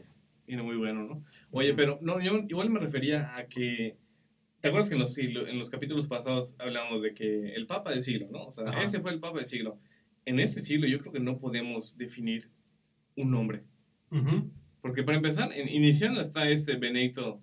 [0.46, 1.24] viene muy bueno, ¿no?
[1.50, 3.96] Oye, pero no, yo igual me refería a que,
[4.60, 8.02] ¿te acuerdas que en los, en los capítulos pasados hablábamos de que el Papa del
[8.02, 8.46] siglo, ¿no?
[8.46, 8.82] O sea, Ajá.
[8.82, 9.78] ese fue el Papa del siglo.
[10.24, 12.50] En ese siglo yo creo que no podemos definir
[13.16, 13.62] un nombre.
[14.10, 14.50] Ujú.
[14.80, 17.40] Porque para empezar, en, iniciando está este Benedicto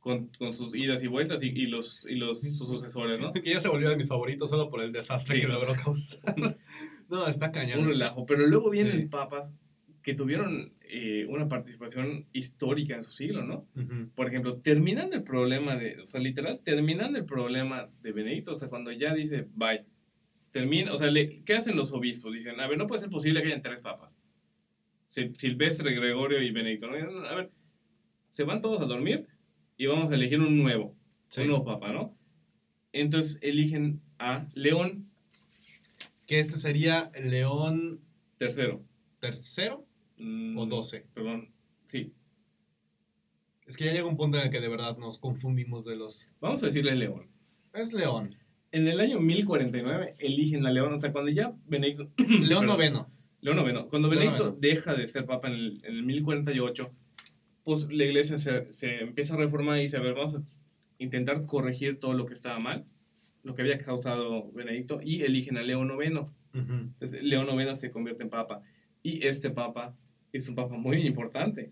[0.00, 3.32] con, con sus idas y vueltas y, y los, y los sus sucesores, ¿no?
[3.42, 5.40] Que ya se volvió de mis favoritos solo por el desastre Sí.
[5.42, 6.34] que logró causar.
[7.08, 7.80] no, está cañón.
[7.80, 8.26] un relajo.
[8.26, 9.06] Pero luego vienen Sí.
[9.06, 9.54] papas
[10.02, 13.66] que tuvieron eh, una participación histórica en su siglo, ¿no?
[14.14, 18.54] Por ejemplo, terminando el problema de, o sea, literal, terminando el problema de Benedicto, o
[18.54, 19.86] sea, cuando ya dice, bye,
[20.50, 22.34] termina, o sea, le- ¿qué hacen los obispos?
[22.34, 24.13] Dicen, a ver, no puede ser posible que hayan tres papas.
[25.14, 26.88] Sil- Silvestre, Gregorio y Benedicto.
[26.90, 27.26] ¿no?
[27.28, 27.50] A ver,
[28.30, 29.26] se van todos a dormir
[29.76, 30.94] y vamos a elegir un nuevo,
[31.28, 31.42] Sí.
[31.42, 32.16] un nuevo papa, ¿no?
[32.92, 35.10] Entonces eligen a León
[36.26, 38.00] Que este sería León
[38.40, 38.78] III.
[39.20, 41.06] tercero Mm, o 12.
[41.12, 41.50] Perdón,
[41.88, 42.12] sí.
[43.66, 46.30] Es que ya llega un punto en el que de verdad nos confundimos de los.
[46.40, 47.26] Vamos a decirle León.
[47.72, 48.36] Es León.
[48.70, 52.10] En el año 1049 eligen a León, o sea, cuando ya Benedicto...
[52.16, 52.76] León Perdón.
[53.44, 53.88] León noveno.
[53.88, 54.58] Cuando Benedicto noveno.
[54.58, 56.90] deja de ser papa en el, en el 1048,
[57.62, 60.42] pues la iglesia se, se empieza a reformar y dice, a ver, vamos a
[60.98, 62.86] intentar corregir todo lo que estaba mal,
[63.42, 66.34] lo que había causado Benedicto, y eligen a León noveno.
[66.54, 66.72] Ujú.
[66.72, 68.62] Entonces, León noveno se convierte en papa.
[69.02, 69.94] Y este papa
[70.32, 71.70] es un papa muy importante,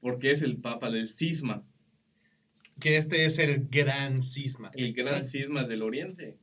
[0.00, 1.62] porque es el papa del cisma,
[2.80, 4.70] Que este es el gran cisma.
[4.74, 6.38] el gran O sea, cisma del oriente,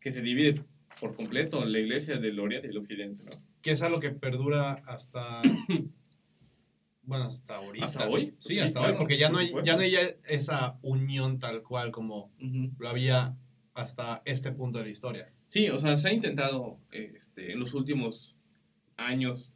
[0.00, 0.56] que se divide
[1.00, 3.47] por completo la iglesia del oriente y el occidente, ¿no?
[3.62, 5.42] Que es algo que perdura hasta.
[7.02, 7.84] bueno, hasta ahorita.
[7.84, 8.34] ¿Hasta hoy?
[8.38, 9.94] Sí, Sí, hasta claro, hoy, porque ya no, hay, ya no hay
[10.26, 12.72] esa unión tal cual como Ujú.
[12.78, 13.36] lo había
[13.74, 15.32] hasta este punto de la historia.
[15.46, 18.36] Sí, o sea, se ha intentado este, en los últimos
[18.96, 19.52] años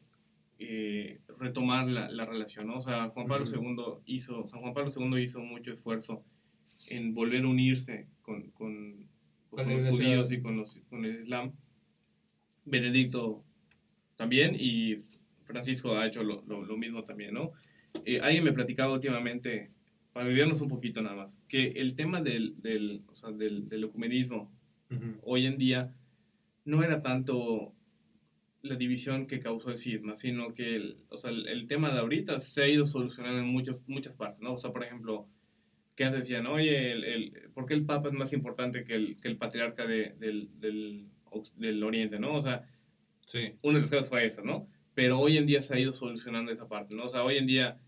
[0.58, 2.78] eh, retomar la, la relación, ¿no?
[2.78, 3.62] O sea, Juan Pablo Ujú.
[3.62, 6.24] II hizo, San Juan Pablo II hizo mucho esfuerzo
[6.88, 9.08] en volver a unirse con, con,
[9.50, 11.52] Con con los judíos y con, los, con el Islam.
[12.64, 13.44] Benedicto
[14.16, 14.96] también y
[15.44, 17.52] Francisco ha hecho lo, lo- lo mismo también, ¿no?
[18.04, 19.70] Eh, alguien me platicaba últimamente,
[20.12, 23.84] para vivirnos un poquito nada más, que el tema del, del, o sea, del, del
[23.84, 24.50] ecumenismo
[24.90, 25.18] Ujú.
[25.22, 25.92] hoy en día
[26.64, 27.72] no era tanto
[28.62, 31.98] la división que causó el cisma, sino que el, o sea, el, el tema de
[31.98, 34.52] ahorita se ha ido solucionando en muchos, muchas partes, ¿no?
[34.54, 35.26] O sea, por ejemplo,
[35.96, 39.16] que antes decían, oye, el, el- ¿por qué el Papa es más importante que el,
[39.20, 41.06] que el patriarca de- del, del,
[41.56, 42.34] del Oriente, ¿no?
[42.36, 42.68] O sea,
[43.26, 43.54] Sí.
[43.62, 44.68] una de las cosas fue esa, ¿no?
[44.94, 47.04] Pero hoy en día se ha ido solucionando esa parte, ¿no?
[47.04, 47.80] O sea, hoy en día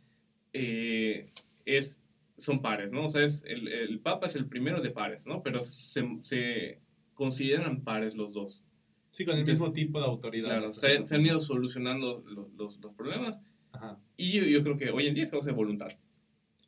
[0.52, 1.30] eh,
[1.66, 2.02] es,
[2.38, 3.04] son pares, ¿no?
[3.04, 5.42] O sea, es, el, el Papa es el primero de pares, ¿no?
[5.42, 6.80] Pero se, se
[7.14, 8.62] consideran pares los dos.
[9.10, 10.48] Sí, con el Entonces, mismo tipo de autoridad.
[10.48, 13.40] Claro, se, se han ido solucionando los, los, los problemas
[13.72, 13.98] Ajá.
[14.16, 15.88] y yo, yo creo que hoy en día es de voluntad.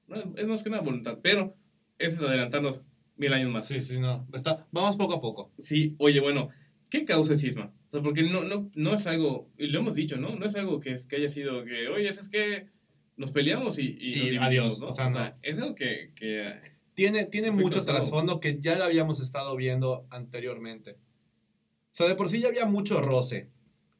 [0.07, 0.17] ¿no?
[0.37, 1.57] Es más que una voluntad, pero
[1.99, 3.67] eso es adelantarnos mil años más.
[3.67, 4.29] Sí, sí, no.
[4.33, 5.53] Está, vamos poco a poco.
[5.59, 6.51] Sí, oye, bueno,
[6.89, 7.73] ¿qué causa el cisma?
[7.89, 10.35] O sea, porque no, no, no es algo, y lo hemos dicho, ¿no?
[10.37, 12.69] No es algo que, es, que haya sido que, oye, es que
[13.17, 14.89] nos peleamos y, y, Y adiós, ¿no?
[14.89, 15.25] o sea, no.
[15.43, 16.53] es algo que, que
[16.95, 17.99] Tiene, tiene Muy mucho cansado.
[17.99, 20.93] trasfondo que ya lo habíamos estado viendo anteriormente.
[20.93, 23.51] O sea, de por sí ya había mucho roce.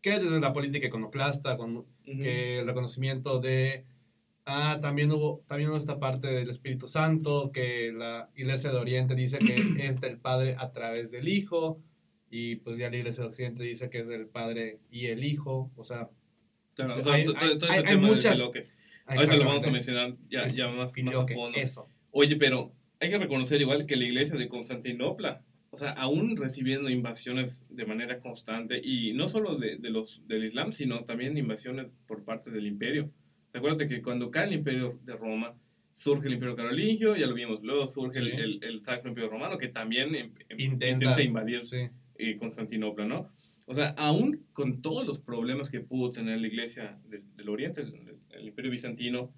[0.03, 3.85] Que desde la política iconoclasta, con ujú, que el reconocimiento de...
[4.45, 9.15] Ah, también hubo, también hubo esta parte del Espíritu Santo, que la Iglesia de Oriente
[9.15, 9.57] dice que
[9.89, 11.81] es del Padre a través del Hijo,
[12.31, 15.71] y pues ya la Iglesia de Occidente dice que es del Padre y el Hijo,
[15.77, 16.11] o sea...
[16.75, 18.43] claro, o sea, hay- to- to- hay- todo hay- ese hay tema muchas-.
[19.09, 21.57] Ahorita lo vamos a mencionar ya, El ya más, más a fondo.
[21.59, 21.89] Eso.
[22.11, 26.89] Oye, pero hay que reconocer igual que la iglesia de Constantinopla, o sea, aún recibiendo
[26.91, 31.87] invasiones de manera constante, y no solo de, de los, del Islam, sino también invasiones
[32.09, 33.11] por parte del imperio.
[33.53, 35.55] Acuérdate que cuando cae el imperio de Roma,
[35.93, 38.37] surge el imperio carolingio, ya lo vimos, luego surge el, Sí.
[38.39, 41.89] el, el Sacro Imperio Romano, que también em- em- Intenta- intenta invadir Sí.
[42.19, 43.29] Eh, Constantinopla, ¿no?
[43.67, 47.81] O sea, aún con todos los problemas que pudo tener la iglesia del, del Oriente,
[47.83, 49.33] el, el- imperio bizantino,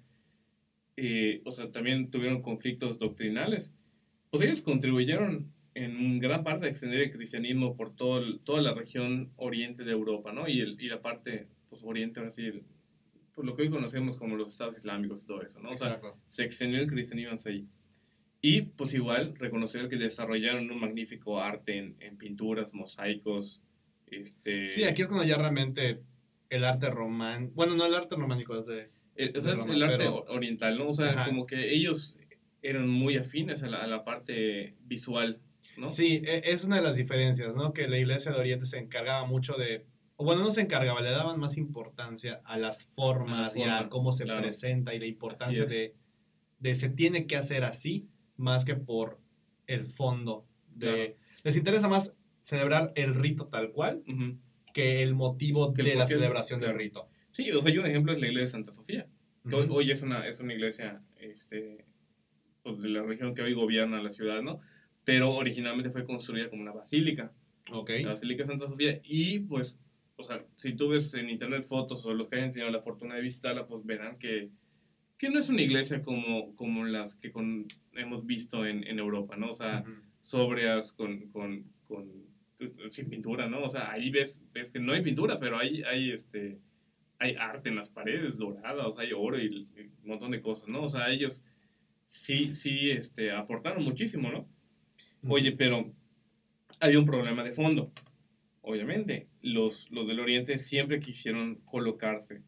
[0.97, 3.73] eh, o sea, también tuvieron conflictos doctrinales,
[4.29, 8.73] pues ellos contribuyeron en gran parte a extender el cristianismo por todo el- toda la
[8.73, 10.47] región oriente de Europa, ¿no?
[10.47, 12.51] Y, el, y la parte, pues, oriente, ahora sí,
[13.33, 15.71] pues, lo que hoy conocemos como los estados islámicos y todo eso, ¿no?
[15.71, 16.17] O sea, Exacto.
[16.27, 17.65] se extendió el cristianismo hasta ahí.
[18.41, 23.61] Y pues igual reconocer que desarrollaron un magnífico arte en, en pinturas, mosaicos,
[24.07, 24.67] este...
[24.69, 26.01] Sí, aquí es cuando ya realmente
[26.49, 27.51] el arte román...
[27.53, 28.89] Bueno, no el arte románico, es de...
[29.15, 30.89] el, o sea, de Roma, el arte pero- oriental, ¿no?
[30.89, 31.25] O sea, Ajá.
[31.25, 32.17] como que ellos
[32.61, 35.41] eran muy afines a la, a la parte visual,
[35.77, 35.89] ¿no?
[35.89, 37.73] Sí, e- es una de las diferencias, ¿no?
[37.73, 39.85] Que la iglesia de Oriente se encargaba mucho de
[40.25, 44.25] bueno, no se encargaba, le daban más importancia a las formas y a cómo se
[44.25, 44.41] claro.
[44.41, 45.95] presenta y la importancia de,
[46.59, 49.19] de se tiene que hacer así, más que por
[49.67, 50.45] el fondo.
[50.73, 51.13] De, Claro.
[51.43, 54.37] Les interesa más celebrar el rito tal cual Ujú.
[54.73, 57.07] que el motivo Que el de la celebración del rito.
[57.31, 59.07] Sí, o sea, y un ejemplo es la iglesia de Santa Sofía.
[59.47, 59.75] que hoy, Ujú.
[59.75, 61.85] hoy es, una, es una iglesia este,
[62.63, 64.59] pues, de la región que hoy gobierna la ciudad, ¿no?
[65.05, 67.31] Pero originalmente fue construida como una basílica,
[67.71, 67.89] Ok.
[68.03, 69.79] la Basílica de Santa Sofía, y pues,
[70.17, 73.15] o sea, si tú ves en internet fotos o los que hayan tenido la fortuna
[73.15, 74.49] de visitarla, pues verán que,
[75.19, 79.37] que no es una iglesia como, como las que con- hemos visto en, en Europa,
[79.37, 79.51] ¿no?
[79.51, 79.83] O sea,
[80.21, 82.27] sobrias con, con, con-
[82.91, 83.63] sin pintura, ¿no?
[83.63, 86.59] O sea, ahí ves, ves que no hay pintura, pero hay, hay, este,
[87.19, 90.83] hay arte en las paredes doradas, hay oro y, y un montón de cosas, ¿no?
[90.83, 91.43] O sea, ellos
[92.07, 94.47] sí, sí, este, aportaron muchísimo, ¿no?
[95.27, 95.93] Oye, pero
[96.79, 97.91] había un problema de fondo.
[98.61, 102.43] Obviamente, los, los del Oriente siempre quisieron colocarse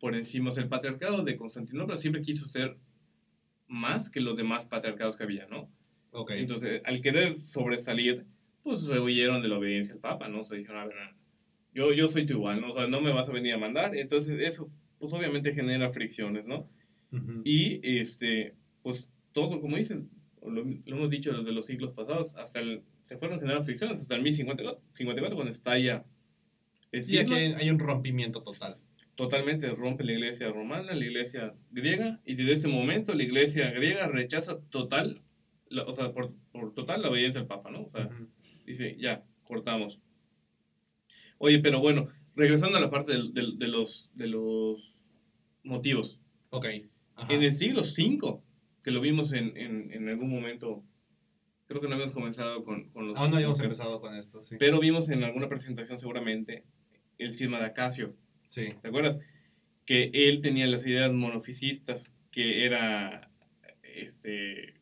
[0.00, 0.50] por encima.
[0.50, 2.76] O sea, el patriarcado de Constantinopla siempre quiso ser
[3.68, 5.70] más que los demás patriarcados que había, ¿no?
[6.10, 6.32] Ok.
[6.32, 8.26] Entonces, al querer sobresalir,
[8.62, 10.42] pues se huyeron de la obediencia al Papa, ¿no?
[10.42, 10.96] Se dijeron, a ver,
[11.72, 12.68] yo, yo soy tu igual, ¿no?
[12.68, 13.94] O sea, no me vas a venir a mandar.
[13.94, 16.68] Entonces, eso, pues obviamente genera fricciones, ¿no?
[17.12, 17.42] Ujú.
[17.44, 19.98] Y, este, pues todo, como dices,
[20.42, 24.14] lo, lo hemos dicho desde los siglos pasados, hasta el, se fueron generando fricciones hasta
[24.16, 26.04] el 1054, 54, cuando estalla
[26.92, 28.74] el Sí, aquí hay, hay un rompimiento total.
[29.16, 34.06] Totalmente rompe la iglesia romana, la iglesia griega, y desde ese momento la iglesia griega
[34.08, 35.22] rechaza total,
[35.68, 37.82] la- o sea, por, por total la obediencia al Papa, ¿no?
[37.84, 38.28] O sea, Ujú.
[38.66, 40.00] dice, ya, cortamos.
[41.38, 45.06] Oye, pero bueno, regresando a la parte del- del- de, los, de los
[45.64, 46.18] motivos.
[46.50, 46.66] Ok.
[47.16, 47.32] Ajá.
[47.32, 48.40] En el siglo V,
[48.82, 50.82] que lo vimos en, en, en algún momento,
[51.66, 53.16] creo que no habíamos comenzado con, con los...
[53.16, 54.56] Aún no habíamos empezado con esto, sí.
[54.58, 56.64] Pero vimos en alguna presentación seguramente
[57.18, 58.16] el cisma de Acacio.
[58.50, 58.68] Sí.
[58.82, 59.18] ¿Te acuerdas?
[59.86, 63.30] Que él tenía las ideas monofisistas, que era
[63.82, 64.74] este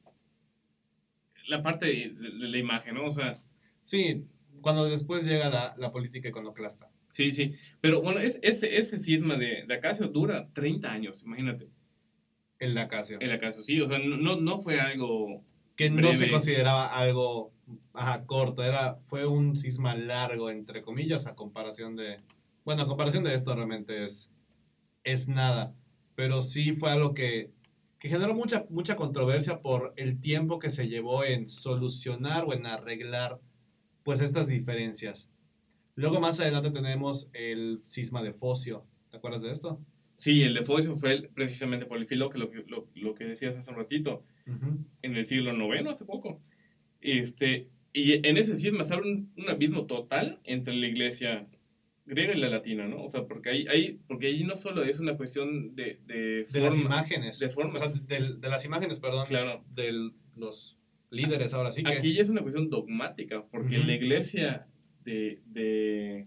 [1.46, 3.07] la parte de, de la imagen, ¿no?
[3.07, 3.35] O sea,
[3.83, 4.26] Sí,
[4.61, 6.90] cuando después llega la, la política iconoclasta.
[7.12, 7.54] sí, sí.
[7.81, 11.68] Pero bueno, es- ese, ese cisma de, de Acacio dura 30 años, imagínate.
[12.59, 13.18] El Lacasio.
[13.20, 13.81] El Acacio, sí.
[13.81, 15.42] O sea, no, no- fue algo...
[15.76, 17.52] Que no se consideraba algo
[17.92, 22.18] ajá, corto, era, fue un cisma largo, entre comillas, a comparación de...
[22.68, 24.31] Bueno, a comparación de esto realmente es,
[25.02, 25.74] es nada,
[26.14, 27.50] pero sí fue algo que,
[27.98, 32.66] que generó mucha, mucha controversia por el tiempo que se llevó en solucionar o en
[32.66, 33.40] arreglar
[34.02, 35.31] pues estas diferencias.
[35.94, 39.81] Luego más adelante tenemos el cisma de Focio, ¿te acuerdas de esto?
[40.16, 43.24] Sí, el de Focio fue el- precisamente por el filo que lo, lo, lo que
[43.24, 44.24] decías hace un ratito.
[45.00, 46.42] en el siglo IX, hace poco.
[47.00, 51.46] Este, y en ese cisma se abre un, un abismo total entre la iglesia
[52.08, 53.04] griega y la latina, ¿no?
[53.04, 56.60] O sea, porque ahí, ahí, porque ahí no solo es una cuestión de, de, De
[56.60, 57.38] las imágenes.
[57.38, 57.82] de formas.
[57.82, 59.26] O sea, del- de las imágenes, perdón.
[59.26, 59.64] Claro.
[59.74, 59.92] De
[60.36, 60.76] los
[61.10, 61.92] líderes ahora sí que...
[61.92, 64.66] Aquí ya es una cuestión dogmática, porque la iglesia
[65.04, 66.26] de, de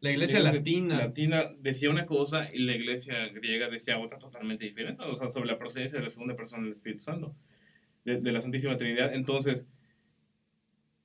[0.00, 0.96] la iglesia de- latina.
[0.98, 5.46] latina decía una cosa y la iglesia griega decía otra totalmente diferente, o sea, sobre
[5.48, 7.34] la procedencia de la segunda persona del Espíritu Santo,
[8.04, 9.14] de, de la Santísima Trinidad.
[9.14, 9.68] Entonces,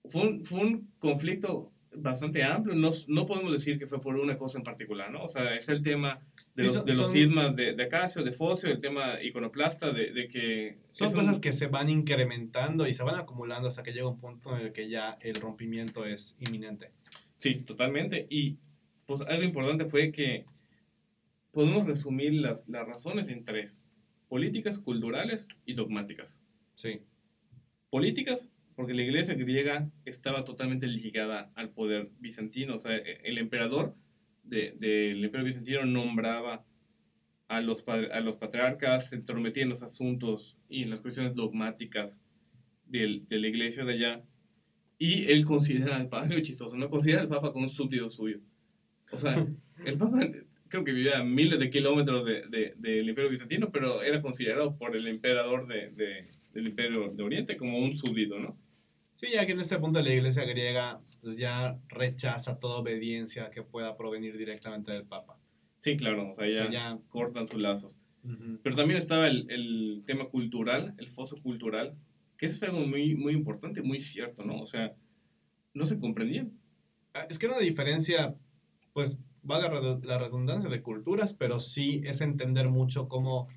[0.06, 1.71] fue un, fue un conflicto
[2.02, 5.24] bastante amplio, no, no podemos decir que fue por una cosa en particular, ¿no?
[5.24, 6.22] O sea, es el tema
[6.56, 10.12] de Sí, los, son- de los de, de Acacio, de Focio, el tema iconoclasta, de,
[10.12, 10.78] de que...
[10.92, 14.08] Son es un- cosas que se van incrementando y se van acumulando hasta que llega
[14.08, 16.92] un punto en el que ya el rompimiento es inminente.
[17.36, 18.26] Sí, totalmente.
[18.30, 18.58] Y
[19.06, 20.46] pues algo importante fue que
[21.52, 23.84] podemos resumir las, las razones en tres,
[24.30, 26.40] políticas, culturales y dogmáticas.
[26.76, 27.02] Sí.
[27.90, 33.40] Políticas, porque la iglesia griega estaba totalmente ligada al poder bizantino, o sea, e- el
[33.40, 33.96] emperador
[34.44, 36.63] de- del imperio bizantino nombraba
[37.48, 42.22] a los, a los patriarcas, se entrometía en los asuntos y en las cuestiones dogmáticas
[42.86, 44.24] del- de la iglesia de allá,
[45.00, 46.90] y él considera al Papa, chistoso, ¿no?
[46.90, 48.40] Considera al Papa como un súbdito suyo.
[49.12, 49.44] O sea,
[49.86, 50.20] el Papa
[50.68, 54.78] creo que vivía a miles de kilómetros de- de- del Imperio Bizantino, pero era considerado
[54.78, 58.56] por el emperador de- de- del Imperio de Oriente como un súbdito, ¿no?
[59.17, 63.63] Sí, ya que en este punto la iglesia griega pues ya rechaza toda obediencia que
[63.63, 65.38] pueda provenir directamente del Papa.
[65.80, 67.97] Sí, claro, o sea, ya, O sea, ya- cortan sus lazos.
[68.23, 68.60] Ujú.
[68.63, 71.95] Pero también estaba el, el tema cultural, el foso cultural,
[72.38, 74.62] que eso es algo muy, muy importante, muy cierto, ¿no?
[74.62, 74.95] O sea,
[75.73, 76.51] no se comprendían.
[77.13, 78.36] Ah, Es que era una diferencia,
[78.93, 83.47] pues, valga redu- la redundancia de culturas, pero sí es entender mucho cómo,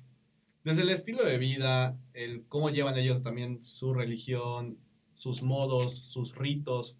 [0.63, 4.77] desde el estilo de vida, el cómo llevan ellos también su religión,
[5.21, 6.97] sus modos, sus ritos,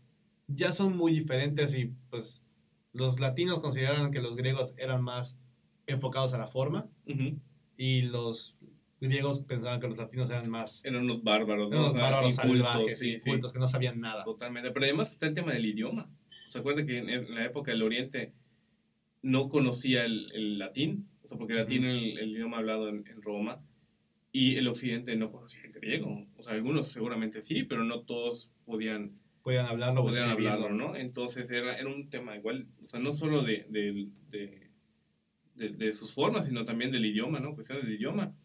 [0.47, 2.45] ya son muy diferentes y pues
[2.93, 5.39] los latinos consideraban que los griegos eran más
[5.87, 7.39] enfocados a la forma Ujú.
[7.77, 8.55] y los
[8.99, 11.77] griegos pensaban que los latinos eran más Eran unos bárbaros, ¿no?
[11.77, 13.27] eran unos bárbaros incultos, salvajes, sí, sí.
[13.27, 14.23] incultos, que no sabían nada.
[14.23, 14.69] Totalmente.
[14.69, 16.07] Pero además está el tema del idioma.
[16.49, 18.35] ¿Se acuerda que en, la época del Oriente
[19.23, 21.09] no conocía el, el latín?
[21.23, 21.87] O sea, porque el latín Ujú.
[21.89, 23.63] era el, el idioma hablado en, en Roma
[24.31, 26.25] y el Occidente no conocía el griego.
[26.37, 30.95] O sea, algunos seguramente sí, pero no todos podían, Podían hablarlo podían hablarlo, ¿no?
[30.95, 36.13] Entonces era, era un tema igual, o sea, no solo de, de, de, de- sus
[36.13, 37.55] formas, sino también del idioma, ¿no?
[37.55, 38.35] Cuestiones del idioma.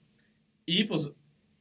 [0.64, 1.10] Y pues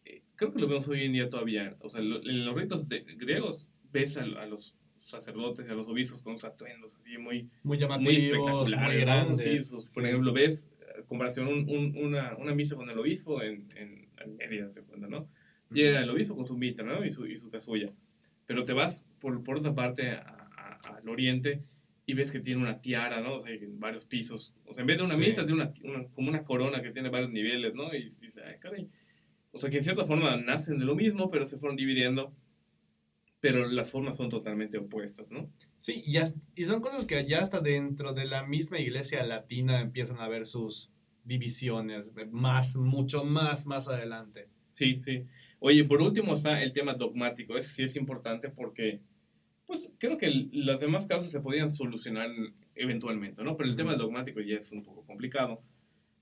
[0.05, 1.75] eh, creo que lo vemos hoy en día todavía.
[1.81, 5.87] O sea, lo- en los ritos griegos ves a, a los sacerdotes y a los
[5.89, 9.01] obispos con sus atuendos así muy, Muy muy llamativos, muy ¿no?
[9.01, 9.41] grandes.
[9.41, 10.09] Sí, sus- por Sí.
[10.09, 14.71] ejemplo, ves, eh, comparación, un- un- una, una misa con el obispo en, en, Mérida,
[14.71, 15.29] ¿te cuenta, no?
[15.71, 17.03] Llega el obispo con su mitra, ¿no?
[17.05, 17.91] Y su, y su casulla.
[18.45, 21.63] Pero te vas por, por otra parte a- a- al oriente
[22.05, 23.35] y ves que tiene una tiara, ¿no?
[23.35, 24.53] O sea, en varios pisos.
[24.65, 25.21] O sea, en vez de una Sí.
[25.21, 27.93] mitra, tiene una, una- como una corona que tiene varios niveles, ¿no?
[27.95, 28.87] Y dices, ay, caray.
[29.51, 32.35] O sea, que en cierta forma nacen de lo mismo, pero se fueron dividiendo.
[33.41, 35.49] Pero las formas son totalmente opuestas, ¿no?
[35.79, 39.81] Sí, y, as- y son cosas que ya hasta dentro de la misma iglesia latina
[39.81, 40.91] empiezan a ver sus
[41.25, 44.49] divisiones, eh, más, mucho más, más adelante.
[44.73, 45.25] Sí, sí.
[45.59, 47.57] Oye, por último está el tema dogmático.
[47.57, 49.01] Ese sí es importante porque,
[49.65, 52.29] pues, creo que las demás causas se podían solucionar
[52.75, 53.57] eventualmente, ¿no?
[53.57, 55.61] Pero el tema dogmático ya es un poco complicado.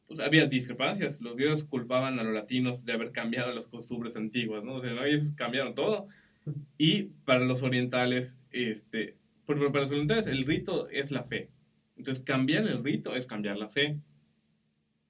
[0.07, 1.21] Pues había discrepancias.
[1.21, 4.75] Los griegos culpaban a los latinos de haber cambiado las costumbres antiguas, ¿no?
[4.75, 5.03] O sea, ¿no?
[5.05, 6.07] ellos cambiaron todo.
[6.77, 11.49] Y para los orientales, este, por- para los orientales el rito es la fe.
[11.95, 13.97] Entonces, cambiar el rito es cambiar la fe.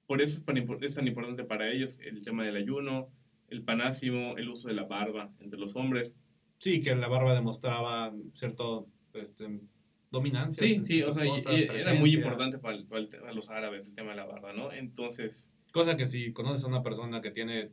[0.06, 0.44] Por eso es,
[0.94, 3.08] tan importante para ellos el tema del ayuno,
[3.48, 6.12] el panásimo, el uso de la barba entre los hombres.
[6.58, 9.60] Sí, que la barba demostraba cierto este,
[10.10, 10.62] dominancia.
[10.66, 13.48] Sí, sí, o sea, cosas, y era muy importante para, el- para el- para los
[13.50, 14.72] árabes el tema de la barba, ¿no?
[14.72, 17.70] Entonces, Cosa que si conoces a una persona que tiene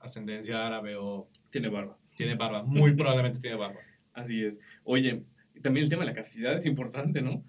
[0.00, 1.98] ascendencia árabe o tiene barba.
[2.16, 3.78] tiene barba, muy probablemente tiene barba.
[4.12, 4.60] Así es.
[4.82, 5.24] Oye,
[5.62, 7.44] también el tema de la castidad es importante, ¿no?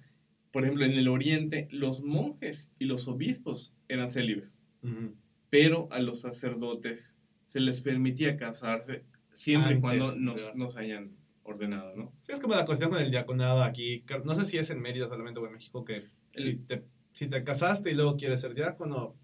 [0.51, 5.15] Por ejemplo, en el Oriente, los monjes y los obispos eran célibes, Ujú.
[5.49, 11.11] pero a los sacerdotes se les permitía casarse siempre y cuando nos, nos hayan
[11.43, 12.13] ordenado, ¿no?
[12.23, 14.03] Sí, es como la cuestión con el diaconado aquí.
[14.23, 17.27] No sé si es en Mérida solamente o en México que si El- te, si
[17.27, 19.15] te casaste y luego quieres ser diácono,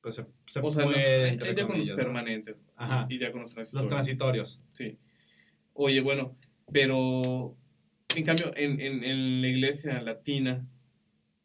[0.00, 1.24] pues se, se O sea, no, puede.
[1.24, 1.96] hay, entre hay diáconos ¿no?
[1.96, 3.06] permanentes Ajá.
[3.10, 3.88] y diáconos Los transitorios.
[3.88, 4.60] transitorios.
[4.72, 4.96] Sí.
[5.74, 6.36] Oye, bueno,
[6.72, 7.56] pero
[8.14, 10.64] en cambio en, en, en la iglesia latina,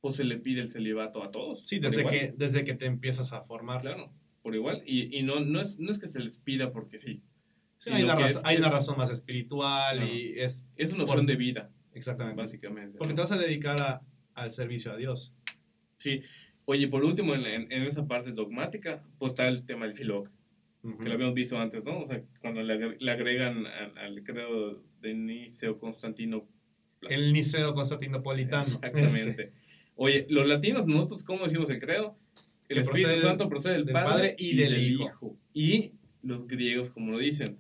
[0.04, 1.66] pues se le pide el celibato a todos.
[1.66, 3.80] Sí, por desde que, desde que te empiezas a formar.
[3.80, 4.12] Claro,
[4.42, 4.84] por igual.
[4.86, 7.22] Y, y no, no, es, no es que se les pida porque sí.
[7.78, 10.14] Sí, hay, una razón, es- hay una razón más espiritual Claro.
[10.14, 12.42] y es Es una por- opción de vida, exactamente.
[12.42, 12.98] básicamente.
[12.98, 13.16] Porque ¿no?
[13.16, 14.02] te vas a dedicar a-
[14.34, 15.34] al servicio a Dios.
[15.96, 16.20] Sí.
[16.66, 20.30] Oye, por último, en, en, en esa parte dogmática, pues está el tema del filoc,
[20.84, 20.98] Ujú.
[20.98, 22.00] que lo habíamos visto antes, ¿no?
[22.02, 26.46] O sea, cuando le, le agregan al, al credo de Niceo Constantino.
[27.10, 28.64] El Niceo Constantinopolitano.
[28.64, 29.52] Exactamente.
[29.96, 32.18] Oye, los latinos, nosotros, ¿cómo decimos el credo?
[32.70, 35.38] El Espíritu procede Santo procede del, del Padre, Padre y del Hijo.
[35.54, 37.60] Y los griegos, como lo dicen,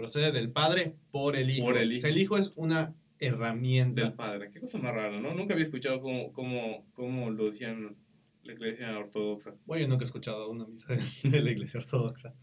[0.00, 1.66] Procede del Padre por el Hijo.
[1.66, 2.16] Por el O sea, Hijo.
[2.16, 4.00] el Hijo es una herramienta.
[4.00, 4.50] del Padre.
[4.50, 5.34] Qué cosa más rara, ¿no?
[5.34, 7.96] Nunca había escuchado cómo, cómo, cómo lo decían
[8.42, 9.54] la iglesia ortodoxa.
[9.68, 12.34] Yo nunca he escuchado una misa de la iglesia ortodoxa.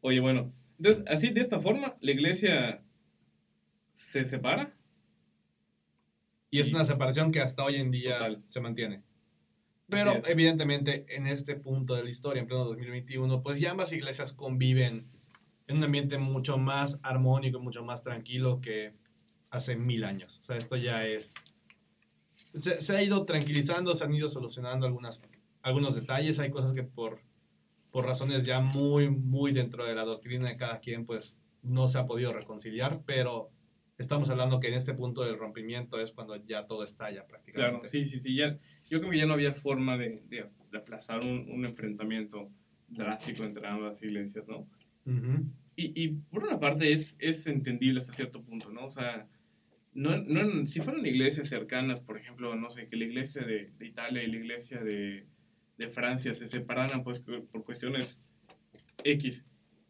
[0.00, 2.82] Oye, bueno, entonces, así de esta forma, la iglesia
[3.92, 4.73] se separa.
[6.54, 8.44] Y es una separación que hasta hoy en día Total.
[8.46, 9.02] se mantiene.
[9.88, 14.32] Pero evidentemente en este punto de la historia, en pleno 2021, pues ya ambas iglesias
[14.32, 15.10] conviven
[15.66, 18.94] en un ambiente mucho más armónico, mucho más tranquilo que
[19.50, 20.38] hace mil años.
[20.42, 21.34] O sea, esto ya es...
[22.60, 25.20] Se, se ha ido tranquilizando, se han ido solucionando algunas,
[25.60, 26.38] algunos detalles.
[26.38, 27.18] Hay cosas que por,
[27.90, 31.98] por razones ya muy, muy dentro de la doctrina de cada quien, pues no se
[31.98, 33.50] ha podido reconciliar, pero
[33.98, 37.88] estamos hablando que en este punto del rompimiento es cuando ya todo estalla prácticamente.
[37.88, 38.34] Claro, sí, sí, sí.
[38.34, 42.50] Ya, yo creo que ya no había forma de, de, de aplazar un, un enfrentamiento
[42.88, 44.68] drástico entre ambas iglesias, ¿no?
[45.06, 45.44] Ujú.
[45.76, 48.86] Y, y por una parte es, es entendible hasta cierto punto, ¿no?
[48.86, 49.28] O sea,
[49.92, 53.86] no, no, si fueran iglesias cercanas, por ejemplo, no sé, que la iglesia de, de
[53.86, 55.26] Italia y la iglesia de,
[55.78, 58.24] de Francia se separaran pues por cuestiones
[59.02, 59.44] X,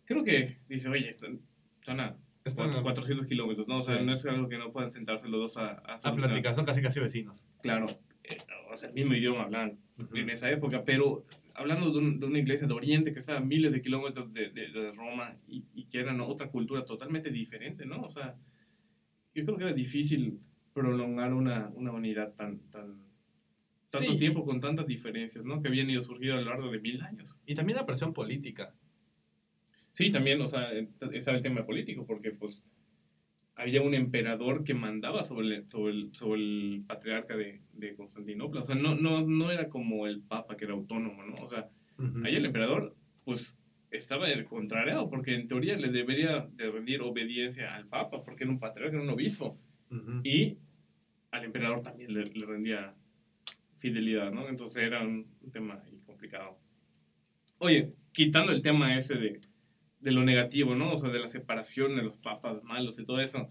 [0.05, 1.41] creo que dice, oye, están,
[1.81, 3.77] están a Están cuatro- 400 kilómetros, ¿no?
[3.77, 4.05] O sea, Sí.
[4.05, 6.83] no es algo que no puedan sentarse los dos a, a a platicar, son casi
[6.83, 7.47] casi vecinos.
[7.63, 7.87] Claro,
[8.23, 8.37] eh,
[8.71, 10.17] o sea, el mismo idioma hablan Ujú.
[10.17, 11.25] en esa época, pero
[11.55, 14.51] hablando de, un- de una iglesia de Oriente que estaba a miles de kilómetros de,
[14.51, 16.27] de- de Roma y, y que era ¿no?
[16.27, 18.03] otra cultura totalmente diferente, ¿no?
[18.03, 18.37] O sea,
[19.35, 20.39] yo creo que era difícil
[20.75, 23.03] prolongar una, una unidad tan, tan
[23.91, 24.19] tanto Sí.
[24.19, 25.63] tiempo con tantas diferencias, ¿no?
[25.63, 27.35] Que habían ido surgiendo a lo largo de mil años.
[27.47, 28.75] Y también la presión política.
[29.95, 30.71] Sí, también, o sea,
[31.13, 32.67] estaba el tema político, porque pues
[33.55, 38.61] había un emperador que mandaba sobre el, sobre el, sobre el patriarca de, de Constantinopla.
[38.61, 41.37] O sea, no, no, no era como el papa que era autónomo, ¿no?
[41.37, 41.71] O sea,
[42.25, 47.87] ahí el emperador, pues, estaba contrariado, porque en teoría le debería de rendir obediencia al
[47.87, 49.57] papa, porque era un patriarca, era un obispo.
[49.91, 50.21] Ujú.
[50.25, 50.59] Y
[51.31, 52.95] al emperador también le, le rendía
[53.79, 54.49] fidelidad, ¿no?
[54.49, 56.59] Entonces era un, tema complicado.
[57.59, 59.41] Oye, quitando el tema ese de,
[60.05, 60.93] de lo negativo, ¿no?
[60.93, 63.49] O sea, de la separación de los papas malos y todo eso,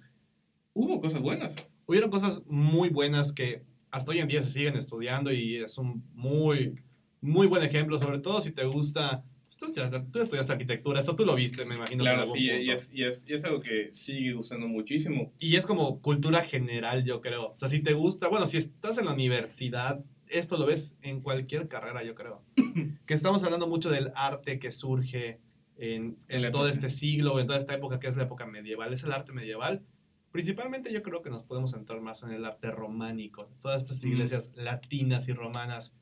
[0.73, 1.55] hubo cosas buenas.
[1.87, 6.03] Hubieron cosas muy buenas que hasta hoy en día se siguen estudiando y es un
[6.13, 6.75] muy,
[7.21, 9.23] muy buen ejemplo, sobre todo si te gusta...
[9.47, 12.03] pues, Tú estudiaste, tú estudiaste arquitectura, eso tú lo viste, me imagino.
[12.03, 15.33] Claro, sí, y es, y, es, y es algo que sigue gustando muchísimo.
[15.39, 17.47] Y es como cultura general, yo creo.
[17.47, 21.21] O sea, si te gusta, bueno, si estás en la universidad, esto lo ves en
[21.21, 22.43] cualquier carrera, yo creo.
[23.07, 25.39] que estamos hablando mucho del arte que surge
[25.77, 26.17] en,
[26.51, 28.93] todo este siglo, en toda esta época que es la época medieval.
[28.93, 29.83] Es el arte medieval.
[30.31, 33.49] Principalmente yo creo que nos podemos centrar más en el arte románico.
[33.61, 35.93] Todas estas iglesias latinas y romanas.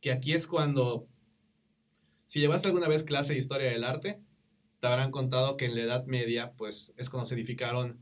[0.00, 1.06] Que aquí es cuando...
[2.26, 4.20] Si llevaste alguna vez clase de historia del arte,
[4.80, 7.98] te habrán contado que en la Edad Media, pues es cuando se edificaron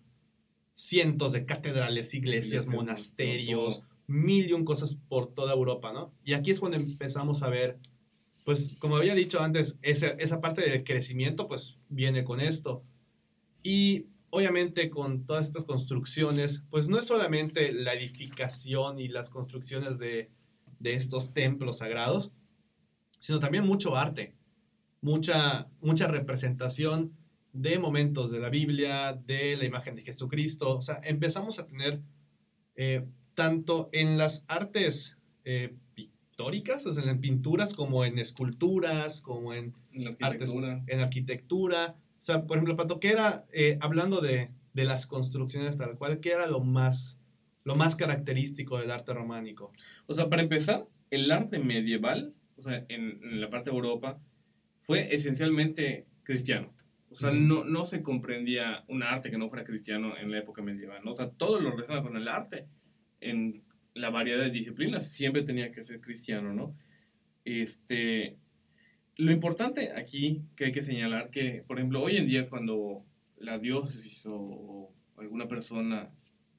[0.75, 6.13] cientos de catedrales, iglesias, monasterios, mil y un cosas por toda Europa, ¿no?
[6.25, 7.79] Y aquí es cuando empezamos a ver,
[8.49, 12.83] pues como había dicho antes, esa, esa parte del crecimiento, pues viene con esto.
[13.63, 19.99] Y obviamente con todas estas construcciones, pues no es solamente la edificación y las construcciones
[19.99, 20.31] de,
[20.79, 22.33] de estos templos sagrados,
[23.21, 24.35] sino también mucho arte,
[25.03, 27.19] mucha, mucha representación
[27.53, 30.79] de momentos de la Biblia, de la imagen de Jesucristo.
[30.79, 32.01] O sea, empezamos a tener
[32.77, 35.77] eh, tanto en las artes eh,
[36.43, 40.85] pictóricas, o sea, en pinturas, como en esculturas, como en, En la Artes- arquitectura.
[40.87, 41.97] en arquitectura.
[42.21, 46.21] O sea, por ejemplo, Pato, ¿qué era, eh, hablando de, de las construcciones tal cual,
[46.21, 47.19] qué era lo más,
[47.65, 49.73] lo más característico del arte románico?
[50.07, 54.21] O sea, para empezar, el arte medieval, o sea, en, en la parte de Europa,
[54.83, 56.73] fue esencialmente cristiano.
[57.11, 60.63] O sea, no, no se comprendía un arte que no fuera cristiano en la época
[60.63, 61.13] medieval, ¿no?
[61.13, 62.67] O sea, todo lo relacionado con el arte,
[63.21, 63.65] en
[64.01, 66.77] la variedad de disciplinas, siempre tenía que ser cristiano, ¿no?
[67.45, 68.37] Este,
[69.17, 73.05] lo importante aquí que hay que señalar que, por ejemplo, hoy en día cuando
[73.39, 76.11] la diócesis o alguna persona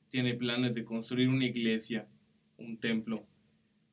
[0.09, 2.07] tiene planes de construir una iglesia,
[2.57, 3.27] un templo,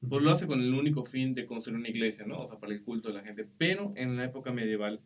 [0.09, 2.39] pues lo hace con el único fin de construir una iglesia, ¿no?
[2.39, 3.47] O sea, para el culto de la gente.
[3.59, 5.01] Pero en la época medieval,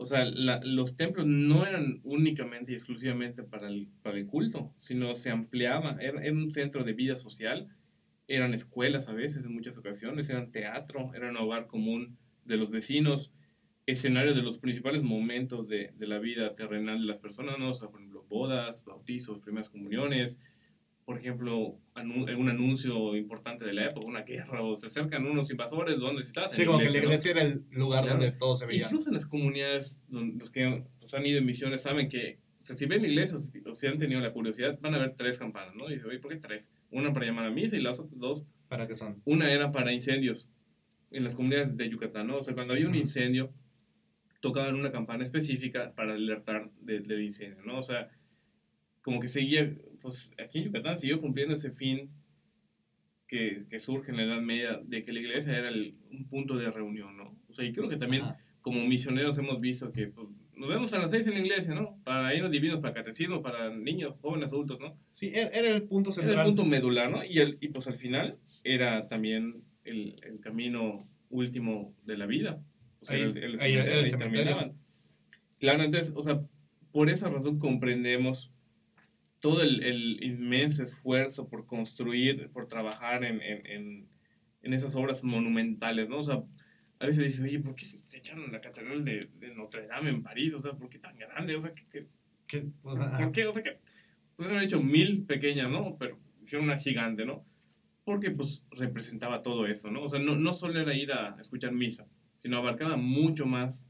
[0.00, 5.14] o sea, los templos no eran únicamente y exclusivamente para el, para el culto, sino
[5.14, 5.98] se ampliaba.
[6.00, 7.68] Era un centro de vida social,
[8.26, 12.70] eran escuelas a veces, en muchas ocasiones, eran teatro, era un hogar común de los
[12.70, 13.30] vecinos,
[13.84, 17.68] escenario de los principales momentos de, de la vida terrenal de las personas, ¿no?
[17.68, 20.38] O sea, por ejemplo, bodas, bautizos, primeras comuniones,
[21.10, 25.50] por ejemplo, anu- algún anuncio importante de la época, una guerra, o se acercan unos
[25.50, 26.52] invasores, ¿dónde estás?
[26.52, 28.20] Sí, como que la iglesia era el lugar Claro.
[28.20, 28.84] donde todo se veía.
[28.84, 32.64] Incluso en las comunidades, donde los que pues, han ido en misiones saben que, o
[32.64, 35.74] sea, si ven iglesias o si han tenido la curiosidad, van a ver tres campanas,
[35.74, 35.90] ¿no?
[35.90, 36.70] Y dice, oye, ¿por qué tres?
[36.92, 39.20] Una para llamar a misa y las otras dos, ¿Para qué son?
[39.24, 40.48] una era para incendios
[41.10, 42.36] en las comunidades de Yucatán, ¿no?
[42.36, 43.52] O sea, cuando había un incendio,
[44.40, 47.78] tocaban una campana específica para alertar de- del incendio, ¿no?
[47.80, 48.10] O sea,
[49.02, 52.10] como que seguía, pues aquí en Yucatán siguió cumpliendo ese fin
[53.26, 56.56] que, que surge en la Edad Media de que la iglesia era el- un punto
[56.56, 57.36] de reunión, ¿no?
[57.48, 58.38] O sea, y creo que también Ajá.
[58.60, 60.26] como misioneros hemos visto que pues,
[60.56, 61.98] nos vemos a las seis en la iglesia, ¿no?
[62.04, 64.96] Para irnos divinos, para catecismo, para niños, jóvenes, adultos, ¿no?
[65.12, 66.38] Sí, era, era el punto Era central.
[66.40, 67.24] el punto medular, ¿no?
[67.24, 70.98] Y, el, y pues al final era también el, el camino
[71.30, 72.60] último de la vida.
[73.00, 74.72] O sea, Ahí- el, el ahí era ahí terminaban.
[75.60, 76.42] Claro, entonces, o sea,
[76.90, 78.50] por esa razón comprendemos
[79.40, 84.08] todo el, el inmenso esfuerzo por construir, por trabajar en, en, en,
[84.62, 86.18] en esas obras monumentales, ¿no?
[86.18, 86.42] O sea,
[86.98, 90.22] a veces dices, oye, ¿por qué se echaron la catedral de, de Notre Dame en
[90.22, 90.52] París?
[90.52, 91.56] O sea, ¿por qué tan grande?
[91.56, 92.06] O sea, ¿qué,
[92.46, 93.18] qué, pues, ajá.
[93.18, 93.46] ¿Por qué?
[93.46, 93.78] O sea, que
[94.36, 95.96] pudieron haber hecho mil pequeñas, ¿no?
[95.98, 97.46] Pero hicieron una gigante, ¿no?
[98.04, 100.02] Porque, pues, representaba todo eso, ¿no?
[100.02, 102.06] O sea, no, no solo era ir a escuchar misa,
[102.42, 103.89] sino abarcaba mucho más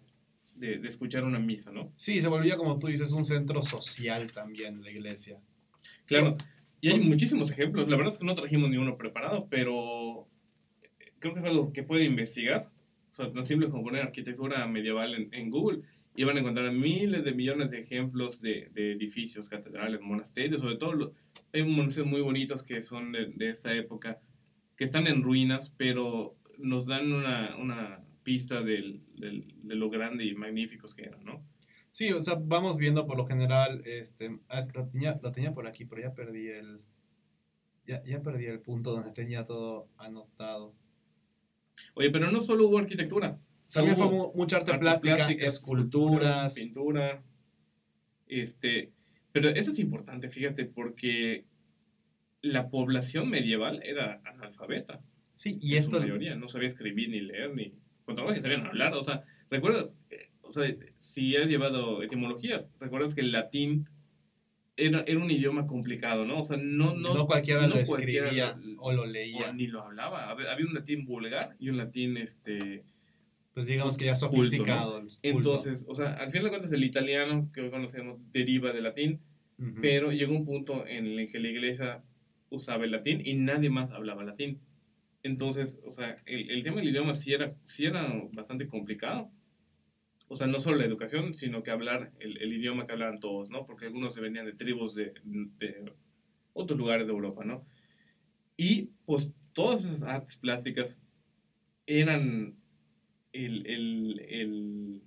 [0.60, 1.92] de, de escuchar una misa, ¿no?
[1.96, 5.40] Sí, se volvía, como tú dices, un centro social también, la iglesia.
[6.06, 6.34] Claro,
[6.80, 7.88] y hay muchísimos ejemplos.
[7.88, 10.28] La verdad es que no trajimos ni uno preparado, pero
[11.18, 12.70] creo que es algo que pueden investigar.
[13.10, 15.80] O sea, tan simple como poner arquitectura medieval en, en Google
[16.14, 20.76] y van a encontrar miles de millones de ejemplos de, de edificios, catedrales, monasterios, sobre
[20.76, 21.12] todo lo-
[21.52, 24.20] hay monasterios muy bonitos que son de, de, esta época,
[24.76, 30.24] que están en ruinas, pero nos dan una, una pista del, del, de lo grande
[30.24, 31.44] y magníficos que eran, ¿no?
[31.90, 35.66] Sí, o sea, vamos viendo por lo general, este, ah, la, tenía, la tenía por
[35.66, 36.80] aquí, pero ya perdí el,
[37.84, 40.74] ya, ya perdí el punto donde tenía todo anotado.
[41.94, 43.38] Oye, pero no solo hubo arquitectura.
[43.72, 46.54] También fue mucha arte plástica, esculturas.
[46.54, 47.22] Pintura.
[48.26, 48.92] Este,
[49.32, 51.46] pero eso es importante, fíjate, porque
[52.42, 55.02] la población medieval era analfabeta.
[55.36, 55.98] Sí, y esto...
[55.98, 57.74] La mayoría no sabía escribir ni leer, ni...
[58.14, 63.14] Contra que sabían hablar, o sea, recuerdas, eh, o sea, si has llevado etimologías, recuerdas
[63.14, 63.88] que el latín
[64.76, 66.40] era, era, un idioma complicado, ¿no?
[66.40, 69.50] O sea, no, no, no cualquiera lo escribía o lo leía.
[69.50, 70.30] O ni lo hablaba.
[70.30, 72.84] Había un latín vulgar y un latín, este...
[73.52, 75.02] Pues digamos que ya sofisticado.
[75.22, 79.20] Entonces, o sea, al fin de cuentas el italiano, que hoy conocemos, deriva del latín,
[79.82, 82.02] pero llegó un punto en el que la iglesia
[82.48, 84.60] usaba el latín y nadie más hablaba latín.
[85.22, 89.30] Entonces, o sea, el, el tema del idioma sí era, sí era bastante complicado
[90.32, 93.50] o sea, no solo la educación, sino que hablar el, el idioma que hablaban todos,
[93.50, 93.66] ¿no?
[93.66, 95.92] Porque algunos se venían de tribus de, de,
[96.52, 97.58] otros lugares de Europa, ¿no?
[98.56, 101.02] Y pues todas esas artes plásticas
[101.84, 102.54] eran
[103.32, 105.02] el, el, el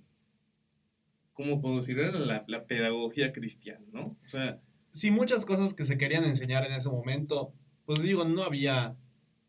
[1.32, 1.98] ¿cómo puedo decir?
[1.98, 4.18] Era la, la, pedagogía cristiana, ¿no?
[4.26, 4.60] O sea...
[4.92, 7.54] Sí, muchas cosas que se querían enseñar en ese momento,
[7.86, 8.94] pues digo, no había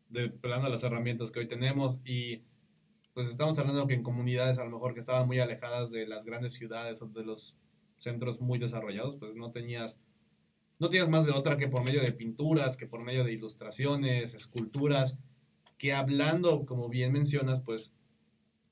[0.08, 2.42] de plano las herramientas que hoy tenemos y
[3.14, 6.26] pues estamos hablando que en comunidades a lo mejor que estaban muy alejadas de las
[6.26, 7.56] grandes ciudades o de los
[7.96, 10.00] centros muy desarrollados, pues no tenías,
[10.78, 14.34] no tienes más de otra que por medio de pinturas, que por medio de ilustraciones,
[14.34, 15.16] esculturas,
[15.78, 17.92] que hablando, como bien mencionas, pues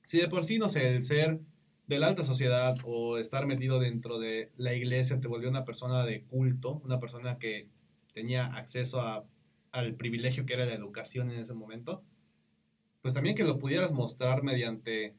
[0.03, 1.39] si de por sí, no sé, el ser
[1.87, 6.05] de la alta sociedad o estar metido dentro de la iglesia te volvió una persona
[6.05, 7.67] de culto, una persona que
[8.13, 9.25] tenía acceso a,
[9.75, 12.01] al privilegio que era la educación en ese momento,
[13.01, 15.13] pues también que lo pudieras mostrar mediante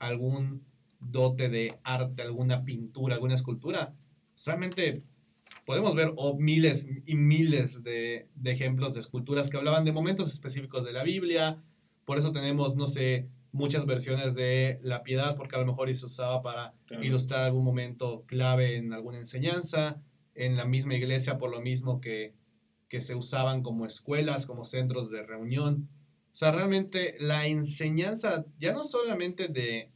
[0.00, 0.64] algún
[0.98, 3.94] dote de arte, alguna pintura, alguna escultura.
[4.34, 5.04] Pues, realmente
[5.64, 10.92] podemos ver miles y miles de, ejemplos de esculturas que hablaban de momentos específicos de
[10.92, 11.62] la Biblia.
[12.04, 16.06] Por eso tenemos, no sé, muchas versiones de la piedad, porque a lo mejor se
[16.06, 20.02] usaba para ilustrar algún momento clave en alguna enseñanza.
[20.34, 22.34] En la misma iglesia, por lo mismo que,
[22.90, 25.88] que se usaban como escuelas, como centros de reunión.
[26.34, 29.90] O sea, realmente la enseñanza, ya no solamente de,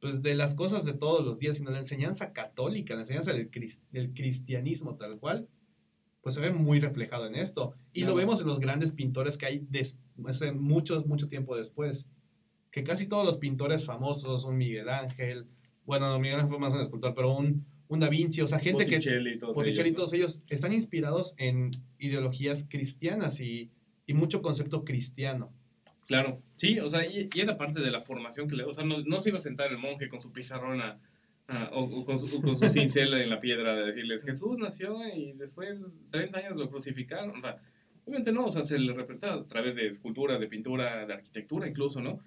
[0.00, 3.50] pues, de las cosas de todos los días, sino la enseñanza católica, la enseñanza del,
[3.92, 5.48] del cristianismo tal cual,
[6.20, 7.74] pues se ve muy reflejado en esto.
[7.92, 9.96] Y lo vemos en los grandes pintores que hay des,
[10.54, 12.08] mucho, mucho tiempo después.
[12.72, 15.46] Que casi todos los pintores famosos, un Miguel Ángel,
[15.86, 18.58] bueno, no, Miguel Ángel fue más un escultor, pero un, un Da Vinci, o sea,
[18.58, 18.96] gente que...
[18.96, 23.70] Y todos ellos, todos ellos están inspirados en ideologías cristianas y
[24.08, 25.52] y mucho concepto cristiano.
[26.06, 29.02] Claro, sí, o sea, y, era parte de la formación que le, o sea, no,
[29.02, 30.80] no se iba a sentar el monje con su pizarrón
[31.72, 35.78] o, con su, con su cincel en la piedra de decirles, Jesús nació y después
[36.10, 37.58] 30 años lo crucificaron, o sea,
[38.06, 41.68] obviamente no, o sea, se le representaba a través de escultura, de pintura, de arquitectura
[41.68, 42.20] incluso, ¿no?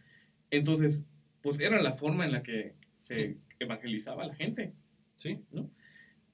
[0.51, 1.01] Entonces,
[1.41, 4.73] pues era la forma en la que se evangelizaba a la gente,
[5.21, 5.39] ¿sí?
[5.51, 5.69] ¿No?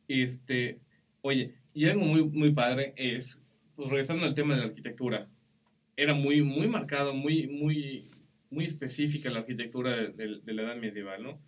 [0.07, 0.79] Este,
[1.21, 3.41] oye, y algo muy, muy padre es,
[3.75, 5.27] pues regresando al tema de la arquitectura,
[5.97, 8.05] era muy, muy marcado, muy, muy,
[8.49, 11.41] muy específica la arquitectura de, de, la edad medieval, ¿no?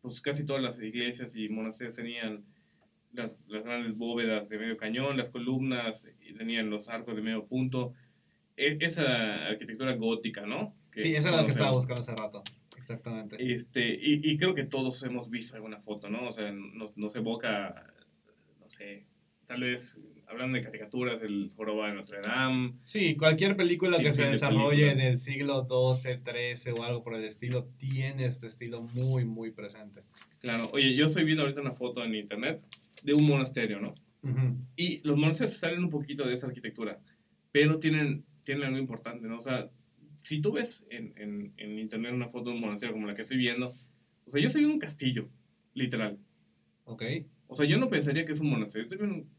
[0.00, 2.44] Pues casi todas las iglesias y monasterios tenían
[3.12, 7.46] las, las, grandes bóvedas de medio cañón, las columnas, y tenían los arcos de medio
[7.46, 7.94] punto.
[8.56, 10.76] E, esa arquitectura gótica, ¿no?
[10.94, 12.42] sí, esa era la que estaba buscando hace rato.
[12.80, 13.36] Exactamente.
[13.38, 16.28] Este, y, y, creo que todos hemos visto alguna foto, ¿no?
[16.28, 17.94] O sea, nos, nos evoca,
[18.58, 19.06] no sé,
[19.46, 19.98] tal vez
[20.30, 22.74] hablando de caricaturas, el Joroba de Notre Dame.
[22.82, 27.24] Sí, cualquier película que se desarrolle en el siglo XII, XIII o algo por el
[27.24, 30.02] estilo, tiene este estilo muy, muy presente.
[30.38, 32.62] Claro, oye, yo estoy viendo ahorita una foto en internet
[33.02, 33.94] de un monasterio, ¿no?
[34.76, 37.00] Y los monasterios salen un poquito de esa arquitectura,
[37.50, 39.38] pero tienen, tienen algo importante, ¿no?
[39.38, 39.68] O sea,
[40.20, 43.22] si tú ves en, en, en internet una foto de un monasterio como la que
[43.22, 45.28] estoy viendo, o sea, yo estoy viendo un castillo,
[45.74, 46.18] literal.
[46.84, 47.02] Ok.
[47.46, 49.30] O sea, yo no pensaría que es un monasterio, estoy viendo un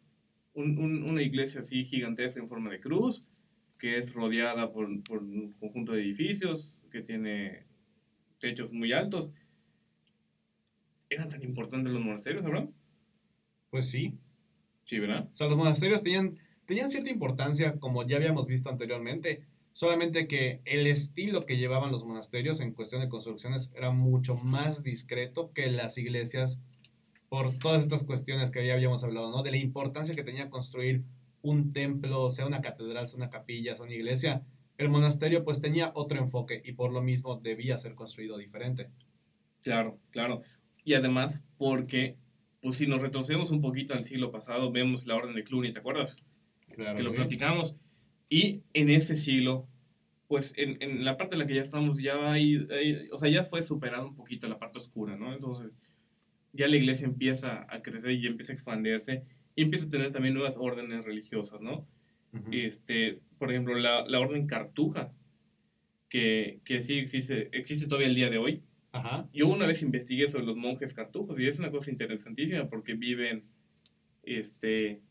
[0.54, 3.26] un, una iglesia así gigantesca en forma de cruz,
[3.78, 7.66] que es rodeada por, por, un conjunto de edificios, que tiene
[8.40, 9.32] techos muy altos.
[11.10, 12.72] ¿Eran tan importantes los monasterios, Abraham?
[13.70, 14.18] Pues sí.
[14.84, 15.30] Sí, ¿verdad?
[15.34, 19.44] O sea, los monasterios tenían, tenían cierta importancia, como ya habíamos visto anteriormente,
[19.74, 24.84] solamente que el estilo que llevaban los monasterios en cuestión de construcciones era mucho más
[24.84, 26.60] discreto que las iglesias
[27.30, 29.42] por todas estas cuestiones que ya habíamos hablado, ¿no?
[29.44, 31.04] De la importancia que tenía construir
[31.42, 34.44] un templo, sea una catedral, sea una capilla, sea una iglesia,
[34.78, 38.90] el monasterio pues tenía otro enfoque y por lo mismo debía ser construido diferente.
[39.64, 40.42] Claro, claro.
[40.84, 42.18] Y además porque,
[42.62, 45.80] pues si nos retrocedemos un poquito al siglo pasado, vemos la orden de Cluny, ¿te
[45.80, 46.24] acuerdas?
[46.74, 47.16] Claro, que lo sí.
[47.16, 47.76] platicamos.
[48.32, 49.68] Y en ese siglo,
[50.30, 53.30] pues en, en la parte en la que ya estamos, ya hay, hay- o sea,
[53.30, 55.34] ya fue superada un poquito la parte oscura, ¿no?
[55.34, 55.74] Entonces,
[56.54, 60.34] ya la iglesia empieza a crecer y empieza a expandirse y empieza a tener también
[60.34, 61.86] nuevas órdenes religiosas, ¿no?
[62.32, 62.52] Ujú.
[62.54, 65.14] Este, por ejemplo, la, la orden cartuja,
[66.08, 68.64] que, que sí existe, existe todavía el día de hoy.
[68.94, 69.28] Ajá.
[69.34, 73.44] Yo una vez investigué sobre los monjes cartujos y es una cosa interesantísima porque viven,
[74.24, 75.02] este,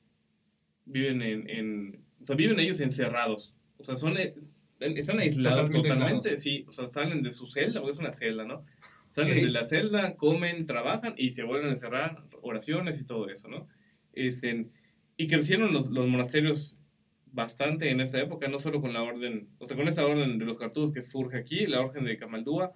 [0.87, 3.55] viven en, en o sea, viven ellos encerrados.
[3.79, 4.35] O sea, son, eh,
[4.81, 6.43] están aislados Totalmente totalmente, aislados.
[6.43, 6.65] sí.
[6.69, 8.65] O sea, salen de su celda, porque es una celda, ¿no?
[9.09, 13.49] Salen de la celda, comen, trabajan y se vuelven a encerrar, oraciones y todo eso,
[13.49, 13.67] ¿no?
[14.13, 14.69] Este,
[15.17, 16.77] y crecieron los, los monasterios
[17.33, 20.45] bastante en esa época, no solo con la orden, o sea, con esa orden de
[20.45, 22.73] los cartujos que surge aquí, la orden de Camaldúa,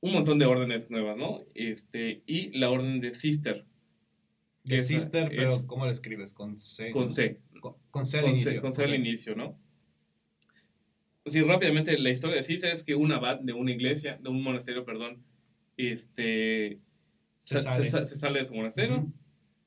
[0.00, 1.40] un montón de órdenes nuevas, ¿no?
[1.54, 3.64] Este, y la orden de Sister,
[4.64, 6.32] De Sister, pero es- ¿cómo lo escribes?
[6.34, 6.90] Con C.
[6.90, 7.10] con.
[7.10, 7.40] C.
[7.94, 8.50] Con, C al con inicio.
[8.50, 8.96] C, con C al Ok.
[8.96, 9.56] inicio, ¿no?
[11.26, 14.42] Sí, rápidamente la historia de Sister es que un abad de una iglesia, de un
[14.42, 15.22] monasterio, perdón,
[15.76, 16.80] este,
[17.42, 17.88] Se sa- sale.
[17.90, 19.06] sa- se sale de su monasterio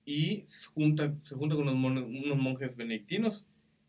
[0.05, 3.47] y se junta, se junta con unos, mon- unos monjes benedictinos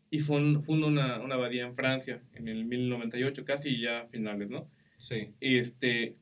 [0.09, 4.71] y fun- funda una, una abadía en Francia en el 1098, casi ya finales, ¿no?
[4.97, 5.33] Sí.
[5.41, 6.15] Este,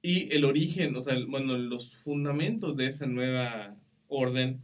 [0.00, 3.76] y el origen, o sea, el- bueno, los fundamentos de esa nueva
[4.06, 4.62] orden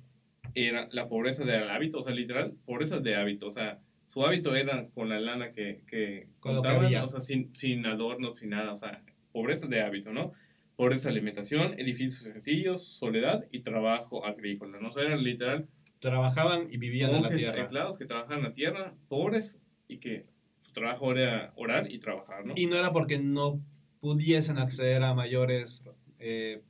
[0.66, 3.78] era la pobreza del hábito, o sea, literal, pobreza de hábito, o sea,
[4.08, 7.04] su hábito era con la lana que, que Con lo que contaban, había.
[7.04, 9.02] o sea, sin, sin adornos, sin nada, o sea,
[9.32, 10.32] pobreza de hábito, ¿no?
[10.76, 14.88] Pobreza de alimentación, edificios sencillos, soledad y trabajo agrícola, ¿no?
[14.88, 15.68] O sea, eran literal
[16.00, 17.60] Trabajaban y vivían en la tierra.
[17.62, 20.26] aislados que trabajaban en la tierra, pobres, y que
[20.62, 22.54] su trabajo era orar y trabajar, ¿no?
[22.56, 23.60] Y no era porque no
[24.00, 25.82] pudiesen acceder a mayores.
[26.20, 26.62] eh,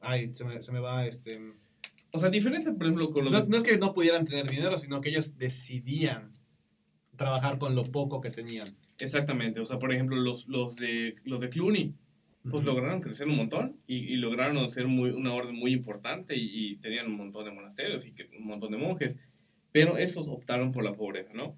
[0.00, 1.38] ay, se me, se me va este.
[2.12, 3.32] O sea, diferencia, por ejemplo, con los...
[3.32, 6.32] No, no es que no pudieran tener dinero, sino que ellos decidían
[7.16, 8.76] trabajar con lo poco que tenían.
[8.98, 11.94] Exactamente, o sea, por ejemplo, los, los, de, los de Cluny,
[12.50, 16.50] pues lograron crecer un montón y, y lograron ser muy, una orden muy importante y,
[16.72, 19.18] y tenían un montón de monasterios y que- un montón de monjes,
[19.72, 21.56] pero estos optaron por la pobreza, ¿no?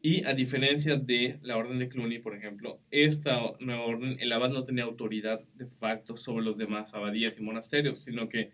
[0.00, 4.50] Y a diferencia de la orden de Cluny, por ejemplo, esta nueva orden, el abad
[4.50, 8.50] no tenía autoridad de facto sobre los demás abadías y monasterios, sino que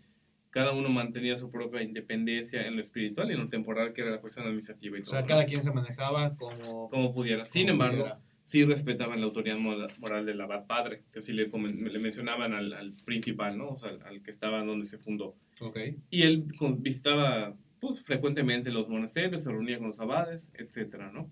[0.59, 4.11] cada uno mantenía su propia independencia en lo espiritual y en lo temporal, que era
[4.11, 5.13] la cuestión administrativa y O todo.
[5.13, 5.27] sea, ¿no?
[5.29, 6.91] cada quien se manejaba como.
[6.91, 7.45] como pudiera.
[7.45, 8.21] Sin como embargo, pudiera.
[8.43, 9.57] sí respetaban la autoridad
[10.01, 13.69] moral, del abad padre, que sí le, le mencionaban al, al principal, ¿no?
[13.69, 15.37] O sea, al, al que estaba donde se fundó.
[15.61, 15.79] Ok.
[16.11, 16.45] Y él
[16.79, 21.31] visitaba pues, frecuentemente los monasterios, se reunía con los abades, etcétera, ¿no?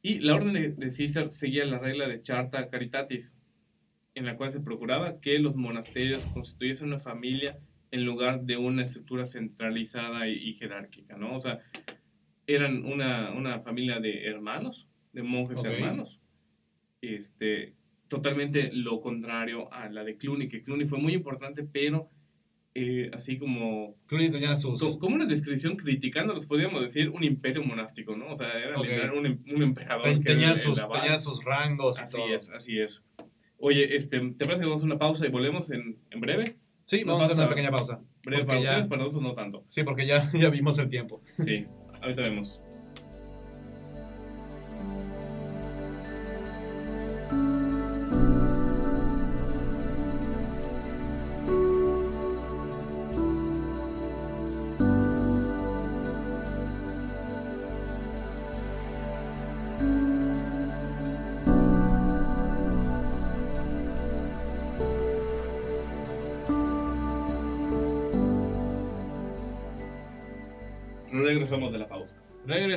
[0.00, 3.36] Y la orden de, de César seguía la regla de Charta Caritatis,
[4.14, 7.58] en la cual se procuraba que los monasterios constituyesen una familia
[7.94, 11.36] en lugar de una estructura centralizada y, y jerárquica, ¿no?
[11.36, 11.60] O sea,
[12.46, 15.66] eran una, una familia de hermanos, de monjes Ok.
[15.66, 16.20] hermanos,
[17.00, 17.74] este,
[18.08, 22.10] totalmente lo contrario a la de Cluny, que Cluny fue muy importante, pero
[22.74, 24.80] eh, así como, Cluny tenía sus.
[24.80, 28.32] co- como una descripción criticándolos, podríamos decir, un imperio monástico, ¿no?
[28.32, 28.84] O sea, era Ok.
[28.86, 30.02] literal un, un emperador.
[30.02, 31.00] ten- que era el- el sus abad.
[31.00, 32.34] tenían sus rangos y Así todo.
[32.34, 33.04] es, así es.
[33.58, 36.56] Oye, este, ¿te parece que vamos a una pausa y volvemos en, en breve?
[36.86, 38.00] Sí, Nos vamos a hacer una pequeña pausa.
[38.24, 39.64] Breve ya- para nosotros no tanto.
[39.68, 41.22] Sí, porque ya, ya vimos el tiempo.
[41.38, 41.66] Sí,
[42.02, 42.60] ahorita vemos.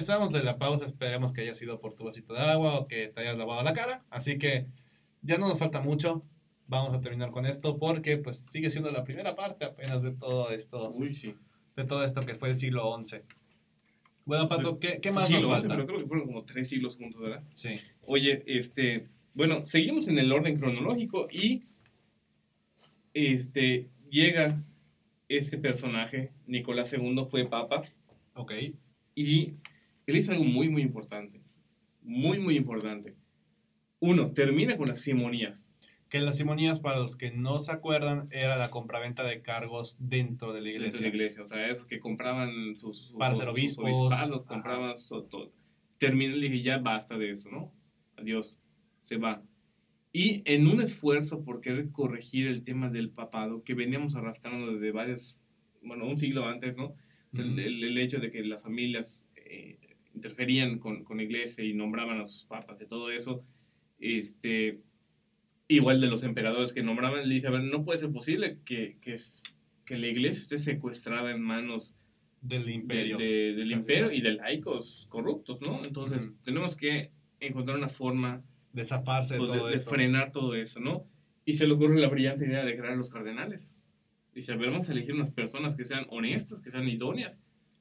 [0.08, 3.10] Regresamos de la pausa, esperemos que haya sido por tu vasito de agua o que
[3.10, 4.05] te hayas lavado la cara.
[4.10, 4.66] Así que
[5.22, 6.24] ya no nos falta mucho.
[6.66, 10.51] Vamos a terminar con esto porque pues sigue siendo la primera parte apenas de todo
[10.51, 11.36] esto, Uy, sí.
[11.76, 13.18] de todo esto que fue el siglo XI.
[14.24, 15.68] Bueno, Pato, ¿qué, qué más sí, nos falta?
[15.68, 17.43] pero creo que fueron como tres siglos juntos, ¿verdad?
[17.53, 17.76] Sí.
[18.05, 21.66] Oye, este, bueno, seguimos en el orden cronológico y
[23.14, 24.64] este llega
[25.28, 27.82] este personaje, Nicolás II fue papa
[28.36, 28.53] Ok.
[29.14, 29.53] y
[30.08, 31.41] él hizo algo muy muy importante.
[32.01, 33.16] Muy muy importante.
[33.99, 35.70] Uno, termina con las simonías.
[36.10, 40.53] Que las simonías, para los que no se acuerdan, era la compraventa de cargos dentro
[40.53, 40.99] de la Dentro iglesia.
[40.99, 43.86] de la iglesia, o sea, esos que compraban sus, sus- Para ser sus obispos.
[43.86, 44.53] obispados, Ajá.
[44.53, 45.51] compraban todo, todo.
[45.97, 47.74] Terminé y dije, ya basta de eso, ¿no?
[48.16, 48.58] Adiós,
[49.01, 49.43] se va.
[50.14, 54.91] Y en un esfuerzo por querer corregir el tema del papado, que veníamos arrastrando desde
[54.91, 55.38] varios,
[55.84, 56.86] bueno, un siglo antes, ¿no?
[56.86, 56.95] O
[57.34, 59.78] sea, el- el, el hecho de que las familias eh,
[60.18, 63.43] interferían con, con la iglesia y nombraban a sus papas, de todo eso,
[63.99, 64.82] este,
[65.68, 68.97] igual de los emperadores que nombraban, le dice, a ver, no puede ser posible que,
[69.01, 69.43] que, es-
[69.86, 71.95] que la iglesia esté secuestrada en manos
[72.41, 73.18] Del de- imperio.
[73.18, 75.84] de- del Así imperio y de laicos corruptos, ¿no?
[75.86, 78.43] Entonces, tenemos que encontrar una forma
[78.74, 79.89] de zafarse de pues, de, todo de esto.
[79.89, 81.05] frenar todo eso, ¿no?
[81.45, 83.72] Y se le ocurre la brillante idea de crear los cardenales.
[84.34, 87.39] Dice, a ver, vamos a elegir unas personas que sean honestas, que sean idóneas.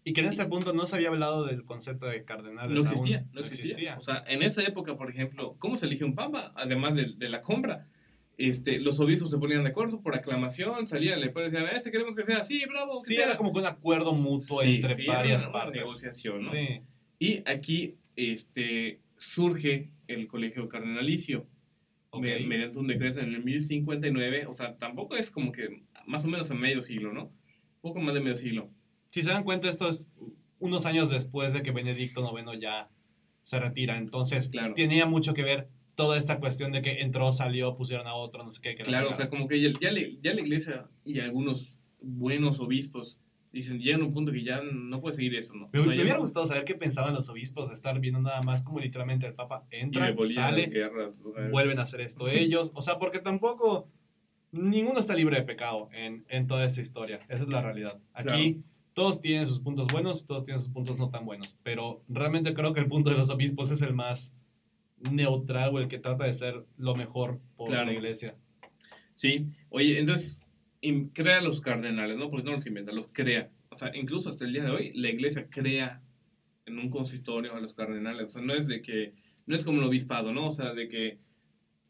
[0.09, 2.73] Y que en este punto no se había hablado del concepto de cardenales.
[2.75, 3.31] No existía, aún.
[3.33, 3.99] no existía.
[3.99, 6.53] O sea, en esa época, por ejemplo, ¿cómo se elige un papa?
[6.55, 7.89] Además de, de la compra.
[8.39, 12.23] Este, los obispos se ponían de acuerdo por aclamación, salían después decían, este queremos que
[12.23, 13.01] sea así, bravo.
[13.01, 13.25] Sí, sea".
[13.27, 15.81] era como que un acuerdo mutuo Sí, entre sí, era varias una- una partes.
[15.83, 16.53] negociación, ¿no?
[16.53, 16.81] Sí.
[17.19, 21.47] Y aquí este, surge el colegio cardenalicio
[22.11, 22.23] Ok.
[22.23, 26.29] me- mediante un decreto en el 1059, o sea, tampoco es como que más o
[26.29, 27.33] menos a medio siglo, ¿no?
[27.81, 28.71] Poco más de medio siglo.
[29.17, 30.11] Si se dan cuenta, esto es
[30.59, 32.91] unos años después de que Benedicto IX ya
[33.45, 33.97] se retira.
[33.97, 34.75] Entonces, Claro.
[34.75, 38.51] tenía mucho que ver toda esta cuestión de que entró, salió, pusieron a otro, no
[38.53, 38.75] sé qué.
[38.75, 41.79] que la Claro, o sea, como que ya, ya le- ya la iglesia y algunos
[42.03, 43.19] buenos obispos
[43.55, 45.71] dicen, llegan a un punto que ya no puede seguir eso, ¿no?
[45.73, 47.99] Me, O sea, me ya hubiera no- gustado saber qué pensaban los obispos de estar
[48.01, 51.79] viendo nada más como literalmente el Papa y entra, las sale, guerras, o sea, vuelven
[51.79, 52.71] a hacer esto ellos.
[52.75, 53.89] O sea, porque tampoco
[54.53, 57.21] ninguno está libre de pecado en, en toda esta historia.
[57.31, 57.99] Esa es la realidad.
[58.13, 58.63] Aquí
[58.97, 61.55] todos tienen sus puntos buenos, todos tienen sus puntos no tan buenos.
[61.63, 64.35] Pero realmente creo que el punto de los obispos es el más
[65.11, 67.85] neutral o el que trata de ser lo mejor por Claro.
[67.85, 68.37] la iglesia.
[69.15, 70.41] Sí, oye, entonces
[71.13, 72.31] crea los cardenales, ¿no?
[72.31, 73.51] Porque no los inventa, los crea.
[73.69, 76.01] O sea, incluso hasta el día de hoy, la iglesia crea
[76.65, 78.31] en un consistorio a los cardenales.
[78.31, 79.13] O sea, no es de que,
[79.45, 80.47] no es como el obispado, ¿no?
[80.47, 81.19] O sea, de que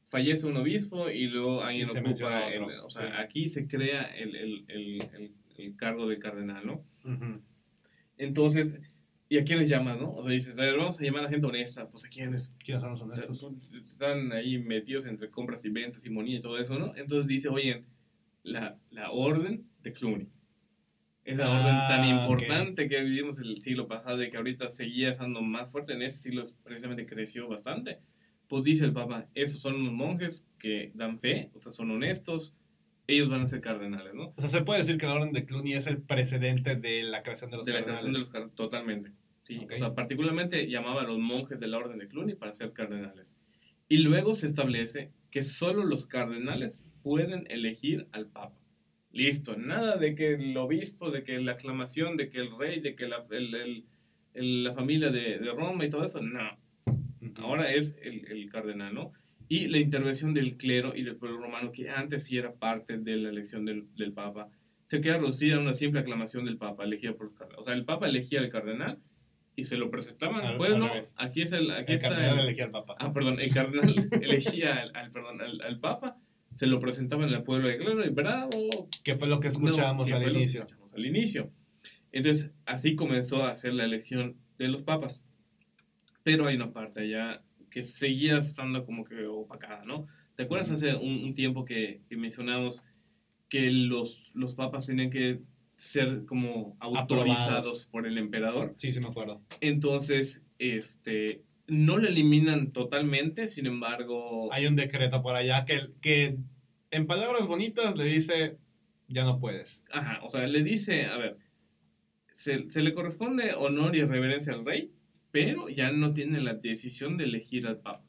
[0.07, 3.13] fallece un obispo y luego alguien Y se ocupa, el- o sea, sí.
[3.17, 6.85] aquí se crea el, el, el, el, cargo de cardenal, ¿no?
[7.05, 7.41] Ujú.
[8.19, 8.75] Entonces,
[9.29, 10.13] ¿y a quiénes llaman, no?
[10.13, 12.83] O sea, dices, a ver, vamos a llamar a gente honesta, pues a quiénes ¿Quiénes
[12.83, 13.49] son los honestos?
[13.87, 16.95] están ahí metidos entre compras y ventas y monía y todo eso, ¿no?
[16.97, 17.85] Entonces dice, oye,
[18.43, 20.29] la, la orden de Cluny.
[21.25, 25.43] Esa Ah, orden tan importante que vivimos el siglo pasado y que ahorita seguía estando
[25.43, 27.99] más fuerte, en ese siglo precisamente creció bastante.
[28.47, 32.55] Pues dice el Papa, esos son unos monjes que dan fe, o sea, son honestos,
[33.07, 34.33] ellos van a ser cardenales, ¿no?
[34.37, 37.23] O sea, se puede decir que la orden de Cluny es el precedente de la
[37.23, 38.03] creación de los de la cardenales.
[38.05, 39.13] creación de los car- totalmente.
[39.45, 39.73] Sí, Ok.
[39.77, 43.33] o sea, particularmente llamaba a los monjes de la orden de Cluny para ser cardenales.
[43.89, 48.59] Y luego se establece que solo los cardenales pueden elegir al papa.
[49.13, 52.97] Listo, nada de que el obispo, de que la aclamación, de que el rey, de
[52.97, 53.85] que la, el- el-
[54.35, 56.59] el- la familia de, de Roma y todo eso, no.
[57.37, 59.13] Ahora es el cardenal, ¿no?
[59.49, 63.17] Y la intervención del clero y del pueblo romano, que antes sí era parte de
[63.17, 64.49] la elección del, del papa,
[64.87, 67.61] se queda reducida a una simple aclamación del papa, elegida por los cardenales.
[67.61, 68.99] O sea, el papa elegía al cardenal
[69.55, 70.91] y se lo presentaban Al- pueblo.
[71.17, 71.71] Aquí es el...
[71.71, 72.97] Aquí el está cardenal el- elegía al Papa.
[72.99, 76.17] Ah, perdón, el cardenal elegía al, al- perdón, al, al papa,
[76.55, 80.09] se lo presentaban al pueblo de clero y bravo, que fue lo que no, escuchábamos
[80.09, 80.63] que al inicio.
[80.63, 81.51] escuchamos al inicio.
[82.13, 85.23] Entonces, así comenzó a hacer la elección de los papas.
[86.23, 87.43] Pero hay una parte allá
[87.77, 90.07] que seguía estando como que opacada, ¿no?
[90.35, 92.83] ¿Te acuerdas hace un, un tiempo que, que mencionamos
[93.51, 95.43] que los, los papas tenían que
[95.77, 97.89] ser como autorizados Aprobados.
[97.93, 98.73] por el emperador?
[98.79, 99.43] Sí, sí me acuerdo.
[99.61, 104.51] Entonces, este, no lo eliminan totalmente, sin embargo...
[104.55, 106.39] Hay un decreto por allá que, que
[106.91, 108.57] en palabras bonitas le dice,
[109.07, 109.85] ya no puedes.
[109.93, 111.37] Ajá, o sea, le dice, a ver,
[112.33, 114.96] se, se le corresponde honor y reverencia al rey,
[115.31, 118.05] pero ya no tiene la decisión de elegir al papa.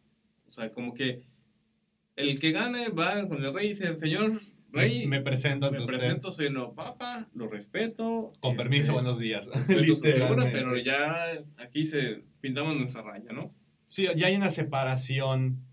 [0.47, 1.24] O sea, como que
[2.15, 4.39] el que gane va con el rey y dice, señor
[4.72, 5.97] rey, me, me presento me ante usted.
[5.97, 8.34] presento, soy el nuevo papa, lo respeto.
[8.39, 9.49] Con este, permiso, buenos días.
[9.68, 13.53] figura, pero ya aquí se pintamos nuestra raya, ¿no?
[13.88, 15.63] Sí, ya hay una separación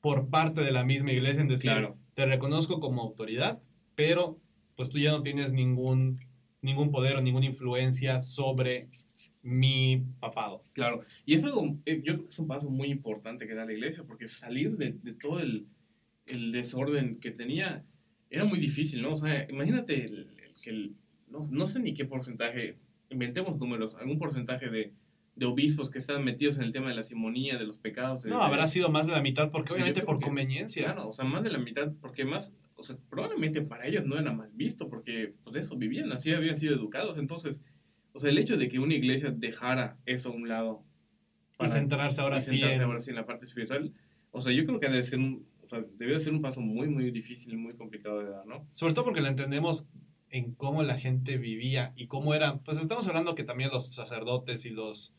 [0.00, 1.98] por parte de la misma iglesia en decir, Claro.
[2.14, 3.60] te reconozco como autoridad,
[3.94, 4.38] pero
[4.76, 6.20] pues tú ya no tienes ningún,
[6.62, 8.88] ningún poder o ninguna influencia sobre
[9.44, 10.64] mi papado.
[10.72, 13.64] Claro, y es algo, eh, yo creo que es un paso muy importante que da
[13.66, 15.66] la iglesia, porque salir de, de todo el,
[16.26, 17.84] el desorden que tenía
[18.30, 19.12] era muy difícil, ¿no?
[19.12, 20.90] O sea, imagínate el, el que
[21.28, 22.76] no, no sé ni qué porcentaje,
[23.10, 24.92] inventemos números, algún porcentaje de,
[25.36, 28.24] de obispos que estaban metidos en el tema de la simonía, de los pecados.
[28.24, 30.84] No, habrá sido más de la mitad, porque obviamente por que- conveniencia.
[30.84, 34.18] Claro, o sea, más de la mitad, porque más, o sea, probablemente para ellos no
[34.18, 37.18] era mal visto, porque pues eso, vivían así, habían sido educados.
[37.18, 37.62] Entonces,
[38.14, 40.84] o sea, el hecho de que una iglesia dejara eso a un lado
[41.60, 42.82] y centrarse ahora y sí centrarse en...
[42.82, 43.92] ahora sí en la parte espiritual,
[44.30, 46.88] o sea, yo creo que debe ser un, o sea, debió ser un paso muy,
[46.88, 48.66] muy difícil y muy complicado de dar, ¿no?
[48.72, 49.86] Sobre todo porque lo entendemos
[50.30, 52.60] en cómo la gente vivía y cómo eran.
[52.60, 55.12] Pues estamos hablando que también los sacerdotes y los,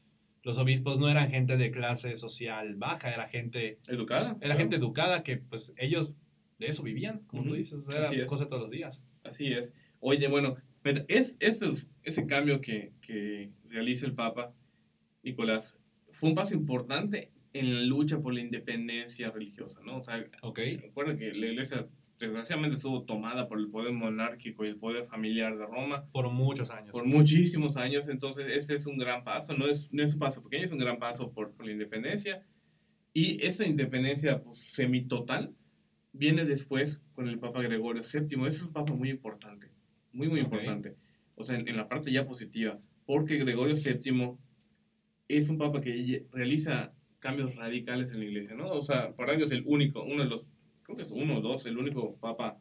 [0.43, 4.29] los obispos no eran gente de clase social baja, era gente, Educada.
[4.29, 4.59] era claro.
[4.59, 6.13] gente educada que pues ellos
[6.59, 9.03] de eso vivían, como tú dices, o sea, era cosa todos los días.
[9.23, 9.73] Así es.
[9.99, 10.55] Oye, bueno,
[10.86, 14.53] pero es, ese, es- ese cambio que, que realiza el Papa
[15.23, 15.79] Nicolás
[16.11, 19.97] fue un paso importante en la lucha por la independencia religiosa, ¿no?
[19.97, 20.59] O sea, Ok.
[20.79, 21.88] recuerda que la iglesia
[22.19, 26.69] desgraciadamente estuvo tomada por el poder monárquico y el poder familiar de Roma Por muchos
[26.69, 26.91] años.
[26.91, 30.43] por muchísimos años, entonces ese es un gran paso, no es, no es un paso
[30.43, 32.45] pequeño, es un gran paso por, por la independencia.
[33.11, 35.55] Y esa independencia pues, semitotal
[36.13, 38.45] viene después con el Papa Gregorio VII.
[38.47, 39.71] Ese es un papa muy importante,
[40.16, 40.45] muy, muy Ok.
[40.45, 40.95] importante.
[41.36, 44.38] O sea, en, en la parte ya positiva, porque Gregorio VII
[45.28, 48.70] es un papa que realiza cambios radicales en la iglesia, ¿no?
[48.70, 50.49] O sea, para ellos es el único, uno de los,
[50.84, 52.59] creo que es uno o dos, el único papa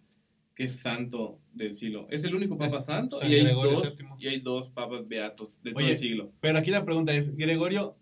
[0.55, 2.07] que es santo del siglo.
[2.11, 5.61] Es el único papa Es santo San y hay, dos, y hay dos papas beatos
[5.63, 6.33] de todo Oye, el siglo.
[6.41, 7.97] Pero aquí la pregunta es, Gregorio,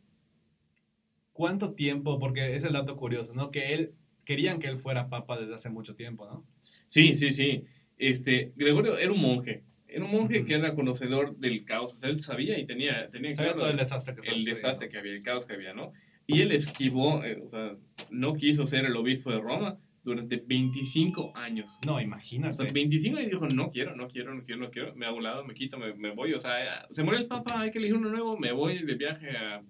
[1.33, 2.19] ¿cuánto tiempo?
[2.19, 3.51] Porque es el dato curioso, ¿no?
[3.51, 3.95] Que él,
[4.25, 6.47] querían que él fuera papa desde hace mucho tiempo, ¿no?
[6.87, 7.65] Sí, sí, sí.
[8.09, 9.63] Este, Gregorio era un monje.
[9.87, 10.47] Era un monje Ujú.
[10.49, 11.95] que era conocedor del caos.
[11.95, 14.89] O sea, él sabía y tenía, tenía Sabía claro todo el desastre que el desastre
[14.89, 15.93] que había, el caos que había, ¿no?
[16.27, 17.77] Y él esquivó, eh, o sea,
[18.11, 21.79] no quiso ser el obispo de Roma durante 25 años.
[21.87, 22.55] No, O imagínate.
[22.57, 25.23] sea, 25 años dijo, no quiero, no quiero, no quiero, no quiero, me hago un
[25.25, 26.33] lado, me quito, me, me voy.
[26.33, 28.95] O sea, eh, se muere el Papa, hay que elegir uno nuevo, me voy de
[28.95, 29.63] viaje a,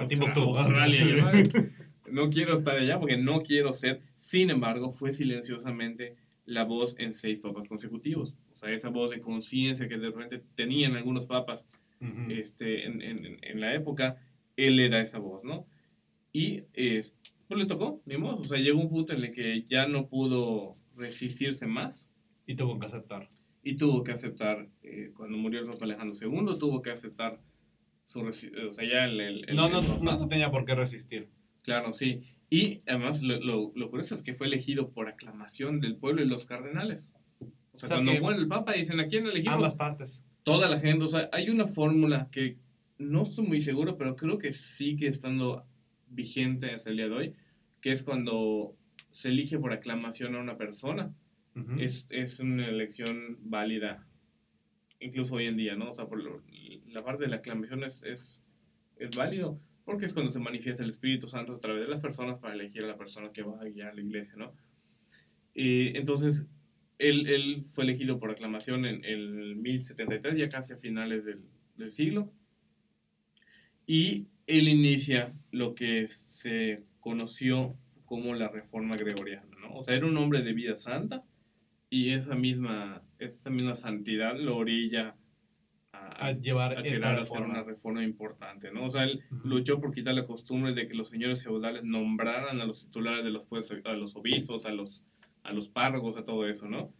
[0.00, 0.40] a Timbuktu.
[0.40, 1.30] Australia.
[2.10, 4.00] no quiero estar allá porque no quiero ser.
[4.16, 6.16] Sin embargo, fue silenciosamente
[6.48, 8.34] la voz en seis papas consecutivos.
[8.52, 11.68] O sea, esa voz de conciencia que de repente tenían algunos papas
[12.00, 12.30] Ujú.
[12.30, 14.16] este, en, en, en la época,
[14.56, 15.66] él era esa voz, ¿no?
[16.32, 17.02] Y eh,
[17.48, 18.38] pues le tocó, ni modo.
[18.38, 22.10] O sea, llegó un punto en el que ya no pudo resistirse más
[22.46, 23.28] Y tuvo que aceptar.
[23.62, 27.40] y tuvo que aceptar, eh, cuando murió el Papa Alejandro II, tuvo que aceptar
[28.04, 29.20] su o sea, ya el...
[29.20, 30.02] el- el- No, el no, papado.
[30.04, 31.28] no se tenía por qué resistir.
[31.62, 32.22] Claro, sí.
[32.50, 36.26] Y además lo, lo, lo curioso es que fue elegido por aclamación del pueblo y
[36.26, 37.12] los cardenales.
[37.40, 39.54] O sea, O sea, cuando muere el Papa dicen, ¿a quién elegimos?
[39.56, 40.24] Ambas partes.
[40.42, 42.56] toda la gente, o sea, hay una fórmula que
[42.98, 45.66] no estoy muy seguro, pero creo que sigue estando
[46.08, 47.34] vigente hasta el día de hoy,
[47.82, 48.74] que es cuando
[49.10, 51.14] se elige por aclamación a una persona.
[51.78, 54.06] Es, es una elección válida,
[55.00, 55.88] incluso hoy en día, ¿no?
[55.90, 56.42] O sea, por lo-
[56.86, 58.42] la parte de la aclamación es, es,
[58.96, 62.38] es válido, porque es cuando se manifiesta el Espíritu Santo a través de las personas
[62.38, 64.52] para elegir a la persona que va a guiar la iglesia, ¿no?
[65.54, 66.46] Y entonces,
[66.98, 71.40] él, él fue elegido por aclamación en el 1073, ya casi a finales del,
[71.78, 72.30] del siglo.
[73.86, 77.74] Y él inicia lo que se conoció
[78.04, 79.72] como la Reforma Gregoriana, ¿no?
[79.72, 81.24] O sea, era un hombre de vida santa
[81.88, 85.16] y esa misma, esa misma santidad lo orilla
[86.18, 87.62] a, llevar a esta hacer una reforma.
[87.62, 88.84] reforma importante, ¿no?
[88.86, 92.64] O sea, él luchó por quitar la costumbre de que los señores feudales nombraran a
[92.64, 95.04] los titulares de los puestos, a los obispos, a los,
[95.42, 96.92] a los párrocos, a todo eso, ¿no?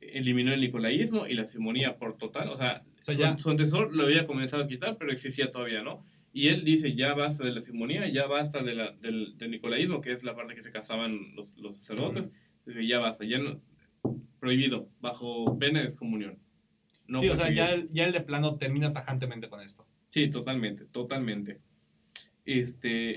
[0.00, 3.50] Eliminó el nicolaísmo y la simonía por total, o sea, O sea, su, ya- su
[3.50, 6.04] antecesor lo había comenzado a quitar, pero existía todavía, ¿no?
[6.32, 10.00] Y él dice, ya basta de la simonía, ya basta de la, del, del nicolaísmo,
[10.00, 12.30] que es la parte que se casaban los, los sacerdotes,
[12.66, 13.60] dice, ya basta, ya no,
[14.40, 16.38] prohibido, bajo pena de excomunión.
[17.06, 17.66] No sí, o sea, perseguido.
[17.66, 19.86] ya el, ya el de plano termina tajantemente con esto.
[20.10, 21.60] Sí, totalmente, totalmente.
[22.44, 23.14] Este,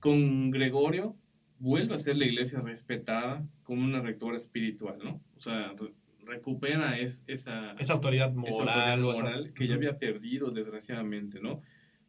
[0.00, 1.16] con Gregorio
[1.58, 5.20] vuelve a ser la iglesia respetada como una rectora espiritual, ¿no?
[5.36, 5.94] O sea, re-
[6.26, 8.68] recupera es, esa, Esa autoridad esa moral.
[8.68, 11.60] autoridad o esa- moral que ya había perdido desgraciadamente, ¿no?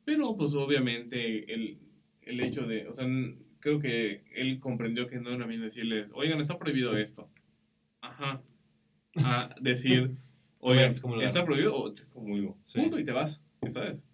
[0.06, 1.80] Pero pues obviamente el,
[2.22, 3.06] el hecho de, o sea,
[3.60, 7.30] creo que él comprendió que no era bien decirle, oigan, está prohibido esto.
[8.02, 8.42] Ajá.
[9.18, 10.18] A decir,
[10.70, 10.92] oigan,
[11.22, 12.58] está prohibido o te excomulgo.
[12.64, 12.80] Sí.
[12.82, 14.06] Punto y te vas, ¿sabes?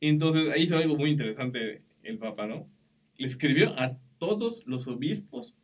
[0.00, 2.68] Entonces ahí hizo algo muy interesante el Papa, ¿no?
[3.16, 5.54] Le escribió a todos los obispos,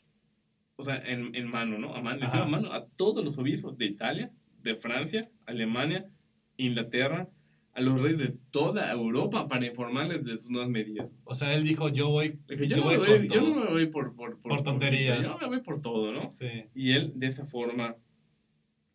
[0.76, 1.94] o sea, en, en mano, ¿no?
[1.94, 2.56] A mano, le escribió Ajá.
[2.56, 4.32] a mano a todos los obispos de Italia,
[4.62, 6.08] de Francia, Alemania,
[6.56, 7.28] Inglaterra,
[7.72, 11.08] a los reyes de toda Europa para informarles de sus nuevas medidas.
[11.24, 12.38] O sea, él dijo, yo voy.
[12.48, 13.48] Le dije, yo, Yo voy voy, con yo todo.
[13.54, 15.22] no me voy por, por, Por tonterías.
[15.22, 16.30] yo me voy por todo, ¿no?
[16.32, 16.64] Sí.
[16.74, 17.96] Y él de esa forma,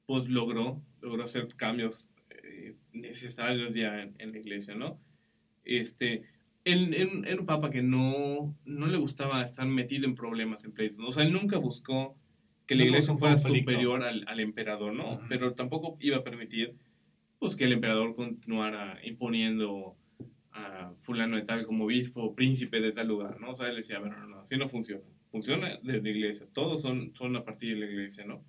[0.05, 4.99] pues logró, logró hacer cambios eh, necesarios ya en, en la iglesia, ¿no?
[5.63, 6.23] Este,
[6.63, 10.71] él, él- era un papa que no, no le gustaba estar metido en problemas, en
[10.73, 10.97] pleitos.
[10.99, 11.07] ¿no?
[11.07, 12.15] O sea, él nunca buscó
[12.65, 13.71] que la Nunca iglesia fuera conflicto.
[13.71, 15.13] superior al, al emperador, ¿no?
[15.13, 15.23] Ujú.
[15.29, 16.73] Pero tampoco iba a permitir
[17.39, 19.95] pues, que el emperador continuara imponiendo
[20.51, 23.51] a fulano de tal como obispo, príncipe de tal lugar, ¿no?
[23.51, 25.03] O sea, él decía, bueno, no, no, así no funciona.
[25.29, 26.47] Funciona desde la iglesia.
[26.53, 28.41] Todos son, son a partir de la iglesia, ¿no?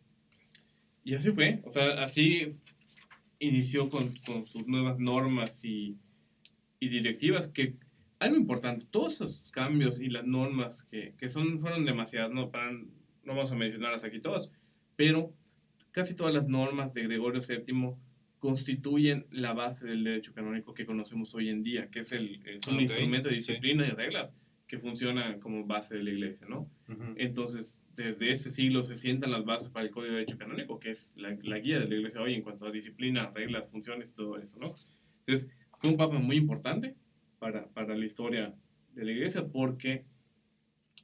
[1.07, 1.61] Y así fue.
[1.65, 2.49] O sea, así
[3.39, 5.97] inició con, con sus nuevas normas y,
[6.81, 7.77] y directivas que
[8.19, 12.73] algo importante, todos esos cambios y las normas que, que son, fueron demasiadas, no, para,
[12.73, 12.85] no
[13.25, 14.51] vamos a mencionarlas aquí todas,
[14.97, 15.33] pero
[15.93, 17.93] casi todas las normas de Gregorio VII
[18.41, 22.67] constituyen la base del derecho canónico que conocemos hoy en día, que es, el, es
[22.67, 23.53] un Ok, instrumento de sí.
[23.53, 24.35] disciplina y reglas
[24.67, 26.69] que funciona como base de la iglesia, ¿no?
[27.17, 30.91] Entonces, desde ese siglo se sientan las bases para el Código de Derecho Canónico, que
[30.91, 34.39] es la, la guía de la Iglesia hoy en cuanto a disciplina, reglas, funciones, todo
[34.39, 34.73] eso, ¿no?
[35.25, 35.49] Entonces,
[35.79, 36.97] fue un papa muy importante
[37.39, 38.55] para, para la historia
[38.93, 40.05] de la Iglesia porque,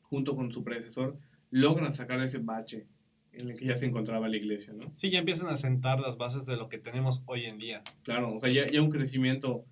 [0.02, 1.18] junto con su predecesor,
[1.50, 2.86] logran sacar ese bache
[3.32, 4.90] en el que ya se encontraba la Iglesia, ¿no?
[4.94, 7.82] Sí, ya empiezan a sentar las bases de lo que tenemos hoy en día.
[8.02, 9.64] Claro, o sea, ya, ya un crecimiento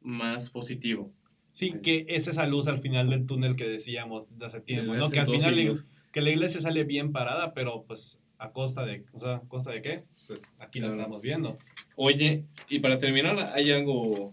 [0.00, 1.12] más positivo.
[1.58, 5.10] Sí, que es esa luz al final del túnel que decíamos de hace tiempo, ¿no?
[5.10, 5.74] Que al final la
[6.12, 9.72] que la iglesia sale bien parada, pero pues a costa de, o sea, ¿a costa
[9.72, 10.04] de qué?
[10.28, 11.00] Pues aquí la Claro.
[11.00, 11.58] estamos viendo.
[11.96, 14.32] Oye, y para terminar, hay algo...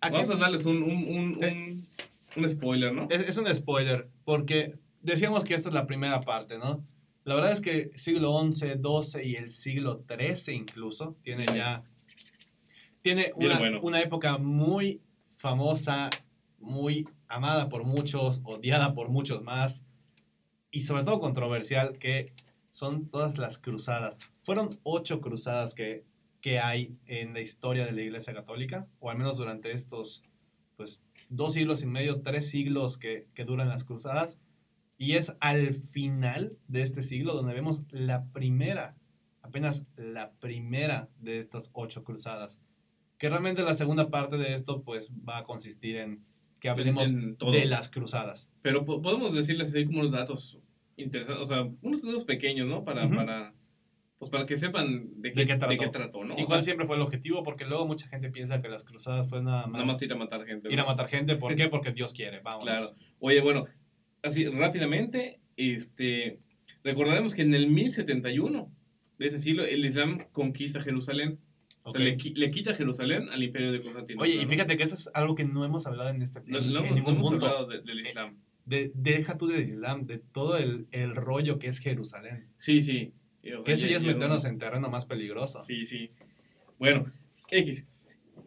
[0.00, 1.84] Aquí- Vamos a darles un, un, un,
[2.36, 3.06] un, spoiler, ¿no?
[3.10, 6.82] es, es un spoiler, porque decíamos que esta es la primera parte, ¿no?
[7.24, 11.82] La verdad es que siglo XI, XII y el siglo XIII incluso tiene ya...
[13.02, 13.80] Tiene una, bueno.
[13.82, 15.02] una época muy
[15.36, 16.08] famosa,
[16.58, 19.82] muy amada por muchos, odiada por muchos más,
[20.70, 22.32] y sobre todo controversial, que
[22.70, 24.18] son todas las cruzadas.
[24.42, 26.04] Fueron ocho cruzadas que,
[26.40, 30.22] que hay en la historia de la Iglesia Católica, o al menos durante estos,
[30.76, 34.38] pues, dos siglos y medio, tres siglos que, que duran las cruzadas,
[34.98, 38.96] y es al final de este siglo donde vemos la primera,
[39.42, 42.58] apenas la primera de estas ocho cruzadas.
[43.18, 46.24] Que realmente la segunda parte de esto, pues, va a consistir en
[46.74, 47.12] que hablemos
[47.52, 48.50] de las cruzadas.
[48.62, 50.58] Pero po- podemos decirles ahí como unos datos
[50.96, 52.84] interesantes, o sea, unos datos pequeños, ¿no?
[52.84, 53.54] Para, para,
[54.18, 55.76] pues para que sepan de ¿De qué, de trató?
[55.82, 56.34] qué trató, ¿no?
[56.38, 57.42] ¿Y O cuál sea, siempre fue el objetivo?
[57.42, 60.16] Porque luego mucha gente piensa que las cruzadas fue nada más, nada más ir a
[60.16, 60.72] matar gente.
[60.72, 61.36] ir a matar gente.
[61.36, 61.68] ¿Por qué?
[61.70, 62.40] Porque Dios quiere.
[62.40, 62.64] Vamos.
[62.64, 62.86] Claro.
[63.20, 63.66] Oye, bueno,
[64.22, 66.40] así rápidamente, este,
[66.82, 68.72] recordaremos que en el 1071
[69.18, 71.38] de ese siglo el Islam conquista Jerusalén.
[71.88, 72.04] O sea, Ok.
[72.04, 74.20] le, qui- le quita Jerusalén al imperio de Constantino.
[74.20, 76.60] Oye, y fíjate que eso es algo que no hemos hablado en este en, no,
[76.60, 77.46] no en hemos- no ningún hemos punto.
[77.46, 78.36] hablado de- del Islam.
[78.64, 82.48] De, deja tú del Islam, de todo el, el rollo que es Jerusalén.
[82.58, 83.12] Sí, sí.
[83.44, 85.62] o sea, Que eso ya es meternos en terreno más peligroso.
[85.62, 86.10] Sí, sí.
[86.78, 87.06] Bueno,
[87.48, 87.86] X.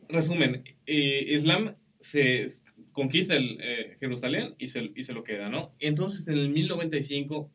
[0.10, 2.46] Resumen, eh, Islam se
[2.92, 5.74] conquista el, eh, Jerusalén y se, y se lo queda, ¿no?
[5.80, 7.50] Entonces, en el 1095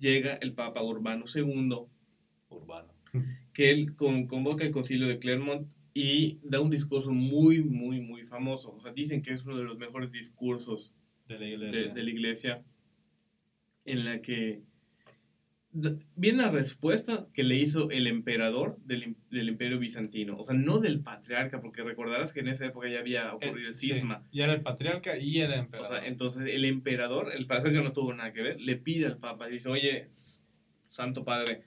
[0.00, 1.76] llega el Papa Urbano II,
[2.48, 2.92] Urbano.
[3.60, 8.24] que él con- convoca el concilio de Clermont y da un discurso muy, muy, muy
[8.24, 8.72] famoso.
[8.74, 10.94] O sea, dicen que es uno de los mejores discursos
[11.28, 11.92] De la de, iglesia.
[11.92, 12.64] de la iglesia
[13.84, 14.62] en la que
[16.16, 20.78] viene la respuesta que le hizo el emperador del, del imperio bizantino, o sea, no
[20.78, 24.26] del patriarca, porque recordarás que en esa época ya había ocurrido el Eh, sí, cisma.
[24.32, 25.98] Ya era el patriarca y era el O emperador.
[25.98, 29.46] sea, entonces el emperador, el patriarca no tuvo nada que ver, le pide al papa,
[29.48, 30.08] dice, oye,
[30.88, 31.62] Santo Padre,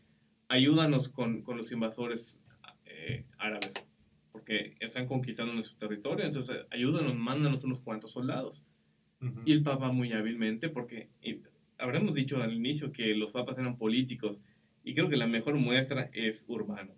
[0.53, 2.39] ayúdanos con, con los invasores
[2.85, 3.73] eh, árabes,
[4.31, 8.63] porque están conquistando nuestro territorio, entonces ayúdanos, mándanos unos cuantos soldados.
[9.19, 9.41] Ujú.
[9.45, 11.41] Y el Papa muy hábilmente, porque y
[11.79, 14.43] habremos dicho al inicio que los papas eran políticos,
[14.83, 16.93] y creo que la mejor muestra es Urbano.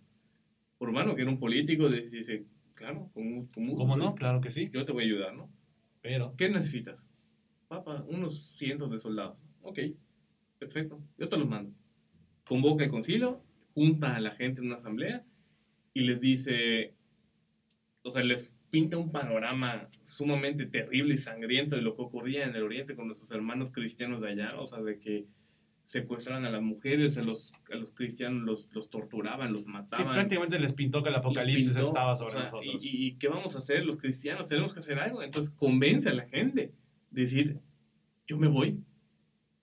[0.80, 4.16] Urbano, que era un político, dice, claro, mucho ¿Cómo no?
[4.16, 4.70] Claro que sí.
[4.74, 5.50] Yo te voy a ayudar, ¿no?
[6.02, 7.08] Pero ¿Qué necesitas?
[7.70, 9.38] Papa, unos cientos de soldados.
[9.62, 9.80] Ok,
[10.60, 11.74] perfecto, yo te los mando.
[12.46, 13.45] Convoca el concilio,
[13.76, 15.24] junta a la gente en una asamblea
[15.94, 16.96] y les dice,
[18.02, 22.56] o sea, les pinta un panorama sumamente terrible y sangriento de lo que ocurría en
[22.56, 25.26] el Oriente con nuestros hermanos cristianos de allá, o sea, de que
[25.86, 30.14] secuestraban a las mujeres, a los, a los cristianos los, los torturaban, los sí, mataban.
[30.16, 32.84] prácticamente les pintó que el apocalipsis pintó, estaba o sobre sea, nosotros.
[32.84, 34.48] Y- y qué vamos a hacer los cristianos?
[34.48, 35.22] Tenemos que hacer algo.
[35.22, 36.74] Entonces convence a la gente.
[37.12, 37.60] Decir,
[38.26, 38.80] yo me voy.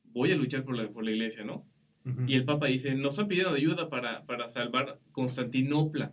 [0.05, 1.67] Voy a luchar por la, por la iglesia, ¿no?
[2.05, 2.25] Ujú.
[2.27, 6.13] Y el Papa dice, nos han pedido ayuda para, para salvar Constantinopla.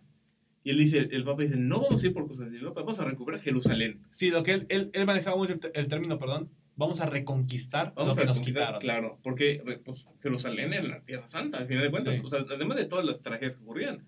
[0.64, 3.40] Y él dice, el Papa dice, no vamos a ir por Constantinopla, vamos a recuperar
[3.42, 4.02] Jerusalén.
[4.12, 7.94] Sí, lo que él, él, él manejaba mucho el, el término, perdón, vamos a reconquistar
[7.96, 8.80] Vamos lo a que nos quitaron.
[8.80, 12.16] Claro, porque pues, Jerusalén es la tierra santa, al final de cuentas.
[12.16, 12.22] Sí.
[12.24, 14.00] O sea, además de todas las tragedias que ocurrían,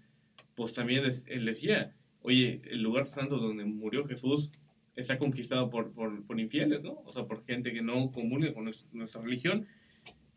[0.55, 4.51] pues también es- él decía, oye, el lugar santo donde murió Jesús
[4.95, 7.01] está conquistado por, por, por infieles, ¿no?
[7.05, 9.65] O sea, por gente que no comulga con nues- nuestra religión.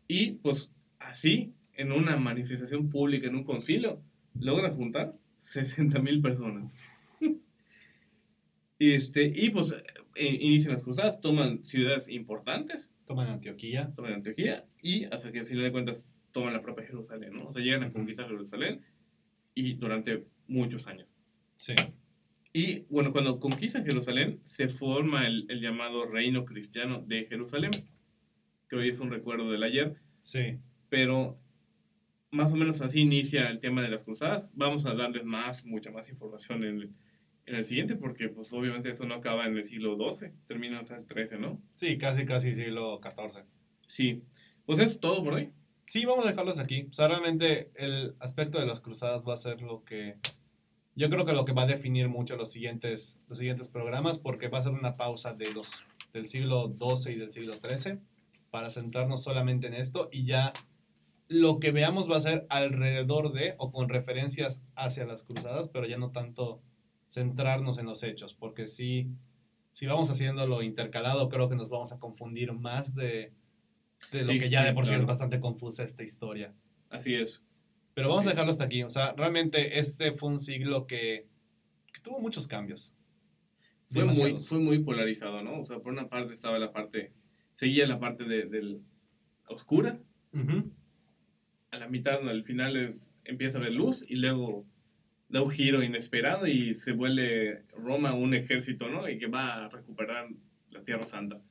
[0.07, 0.71] Y pues
[1.07, 4.01] así, en una manifestación pública, en un concilio,
[4.39, 6.73] logran juntar 60 mil personas.
[8.79, 9.75] y, este, y pues
[10.15, 13.93] eh, inician las cruzadas, toman ciudades importantes, Toman Antioquía.
[13.95, 17.47] toman Antioquía y hasta que al final de cuentas toman la propia Jerusalén, ¿no?
[17.47, 18.81] O sea, llegan a conquistar Jerusalén
[19.53, 21.07] y durante muchos años.
[21.57, 21.75] Sí.
[22.51, 27.71] Y bueno, cuando conquistan Jerusalén, se forma el, el llamado reino cristiano de Jerusalén,
[28.67, 30.57] que hoy es un recuerdo del ayer, Sí.
[30.95, 31.37] Pero
[32.31, 34.53] más o menos así inicia el tema de las cruzadas.
[34.55, 36.93] Vamos a darles más, mucha más información en el,
[37.45, 40.95] en el siguiente, porque pues obviamente eso no acaba en el siglo XII, termina hasta
[40.95, 41.61] el XIII, ¿no?
[41.73, 43.43] Sí, casi, casi siglo XIV.
[43.87, 44.23] Sí,
[44.65, 45.51] pues eso es todo por hoy.
[45.85, 46.87] Sí, vamos a dejarlos aquí.
[46.89, 50.15] O sea, realmente el aspecto de las cruzadas va a ser lo que...
[50.95, 54.47] Yo creo que lo que va a definir mucho los siguientes, los siguientes programas, porque
[54.47, 57.99] va a ser una pausa de los, del siglo XII y del siglo XIII
[58.55, 60.53] para centrarnos solamente en esto y ya
[61.27, 65.87] lo que veamos va a ser alrededor de o con referencias hacia las cruzadas, pero
[65.87, 66.61] ya no tanto
[67.09, 69.09] centrarnos en los hechos, porque si,
[69.71, 73.33] si vamos haciéndolo intercalado, creo que nos vamos a confundir más de,
[74.11, 76.53] de lo Sí, que ya de por sí es bastante confusa esta historia.
[76.89, 77.43] Así es.
[77.93, 78.83] Pero vamos Así a dejarlo hasta aquí.
[78.83, 81.27] O sea, realmente este fue un siglo que,
[81.93, 82.93] que tuvo muchos cambios.
[83.87, 85.59] Fue muy, fue muy polarizado, ¿no?
[85.59, 87.13] O sea, por una parte estaba la parte,
[87.53, 88.81] seguía la parte de, del
[89.47, 89.99] oscura,
[90.33, 90.71] Ujú.
[91.75, 94.65] A la mitad, al final es- empieza a haber luz y luego
[95.29, 99.09] da un giro inesperado y se vuelve Roma un ejército, ¿no?
[99.09, 100.27] Y que va a recuperar
[100.69, 101.41] la Tierra Santa.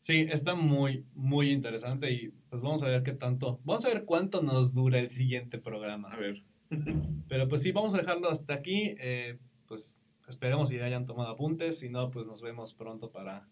[0.00, 4.04] Sí, está muy, muy interesante y pues vamos a ver qué tanto, vamos a ver
[4.04, 6.12] cuánto nos dura el siguiente programa.
[6.12, 6.42] A ver.
[7.28, 8.94] Pero pues sí, vamos a dejarlo hasta aquí.
[9.00, 9.96] eh, pues
[10.28, 11.78] esperemos ya hayan tomado apuntes.
[11.78, 13.48] Si no, pues nos vemos pronto para,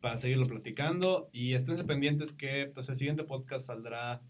[0.00, 1.28] para seguirlo platicando.
[1.32, 4.22] Y esténse pendientes que pues el siguiente podcast saldrá,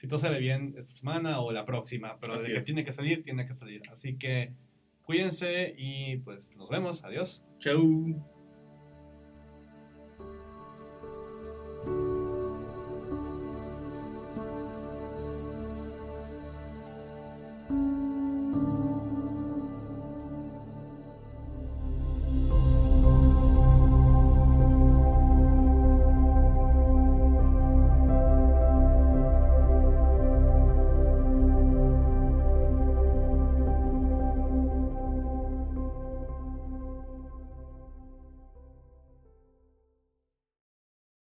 [0.00, 2.16] si todo sale bien, esta semana o la próxima.
[2.18, 3.82] Pero Así desde que tiene que salir, tiene que salir.
[3.92, 4.54] Así que
[5.02, 7.04] cuídense y pues nos vemos.
[7.04, 7.44] Adiós.
[7.58, 8.39] Chau.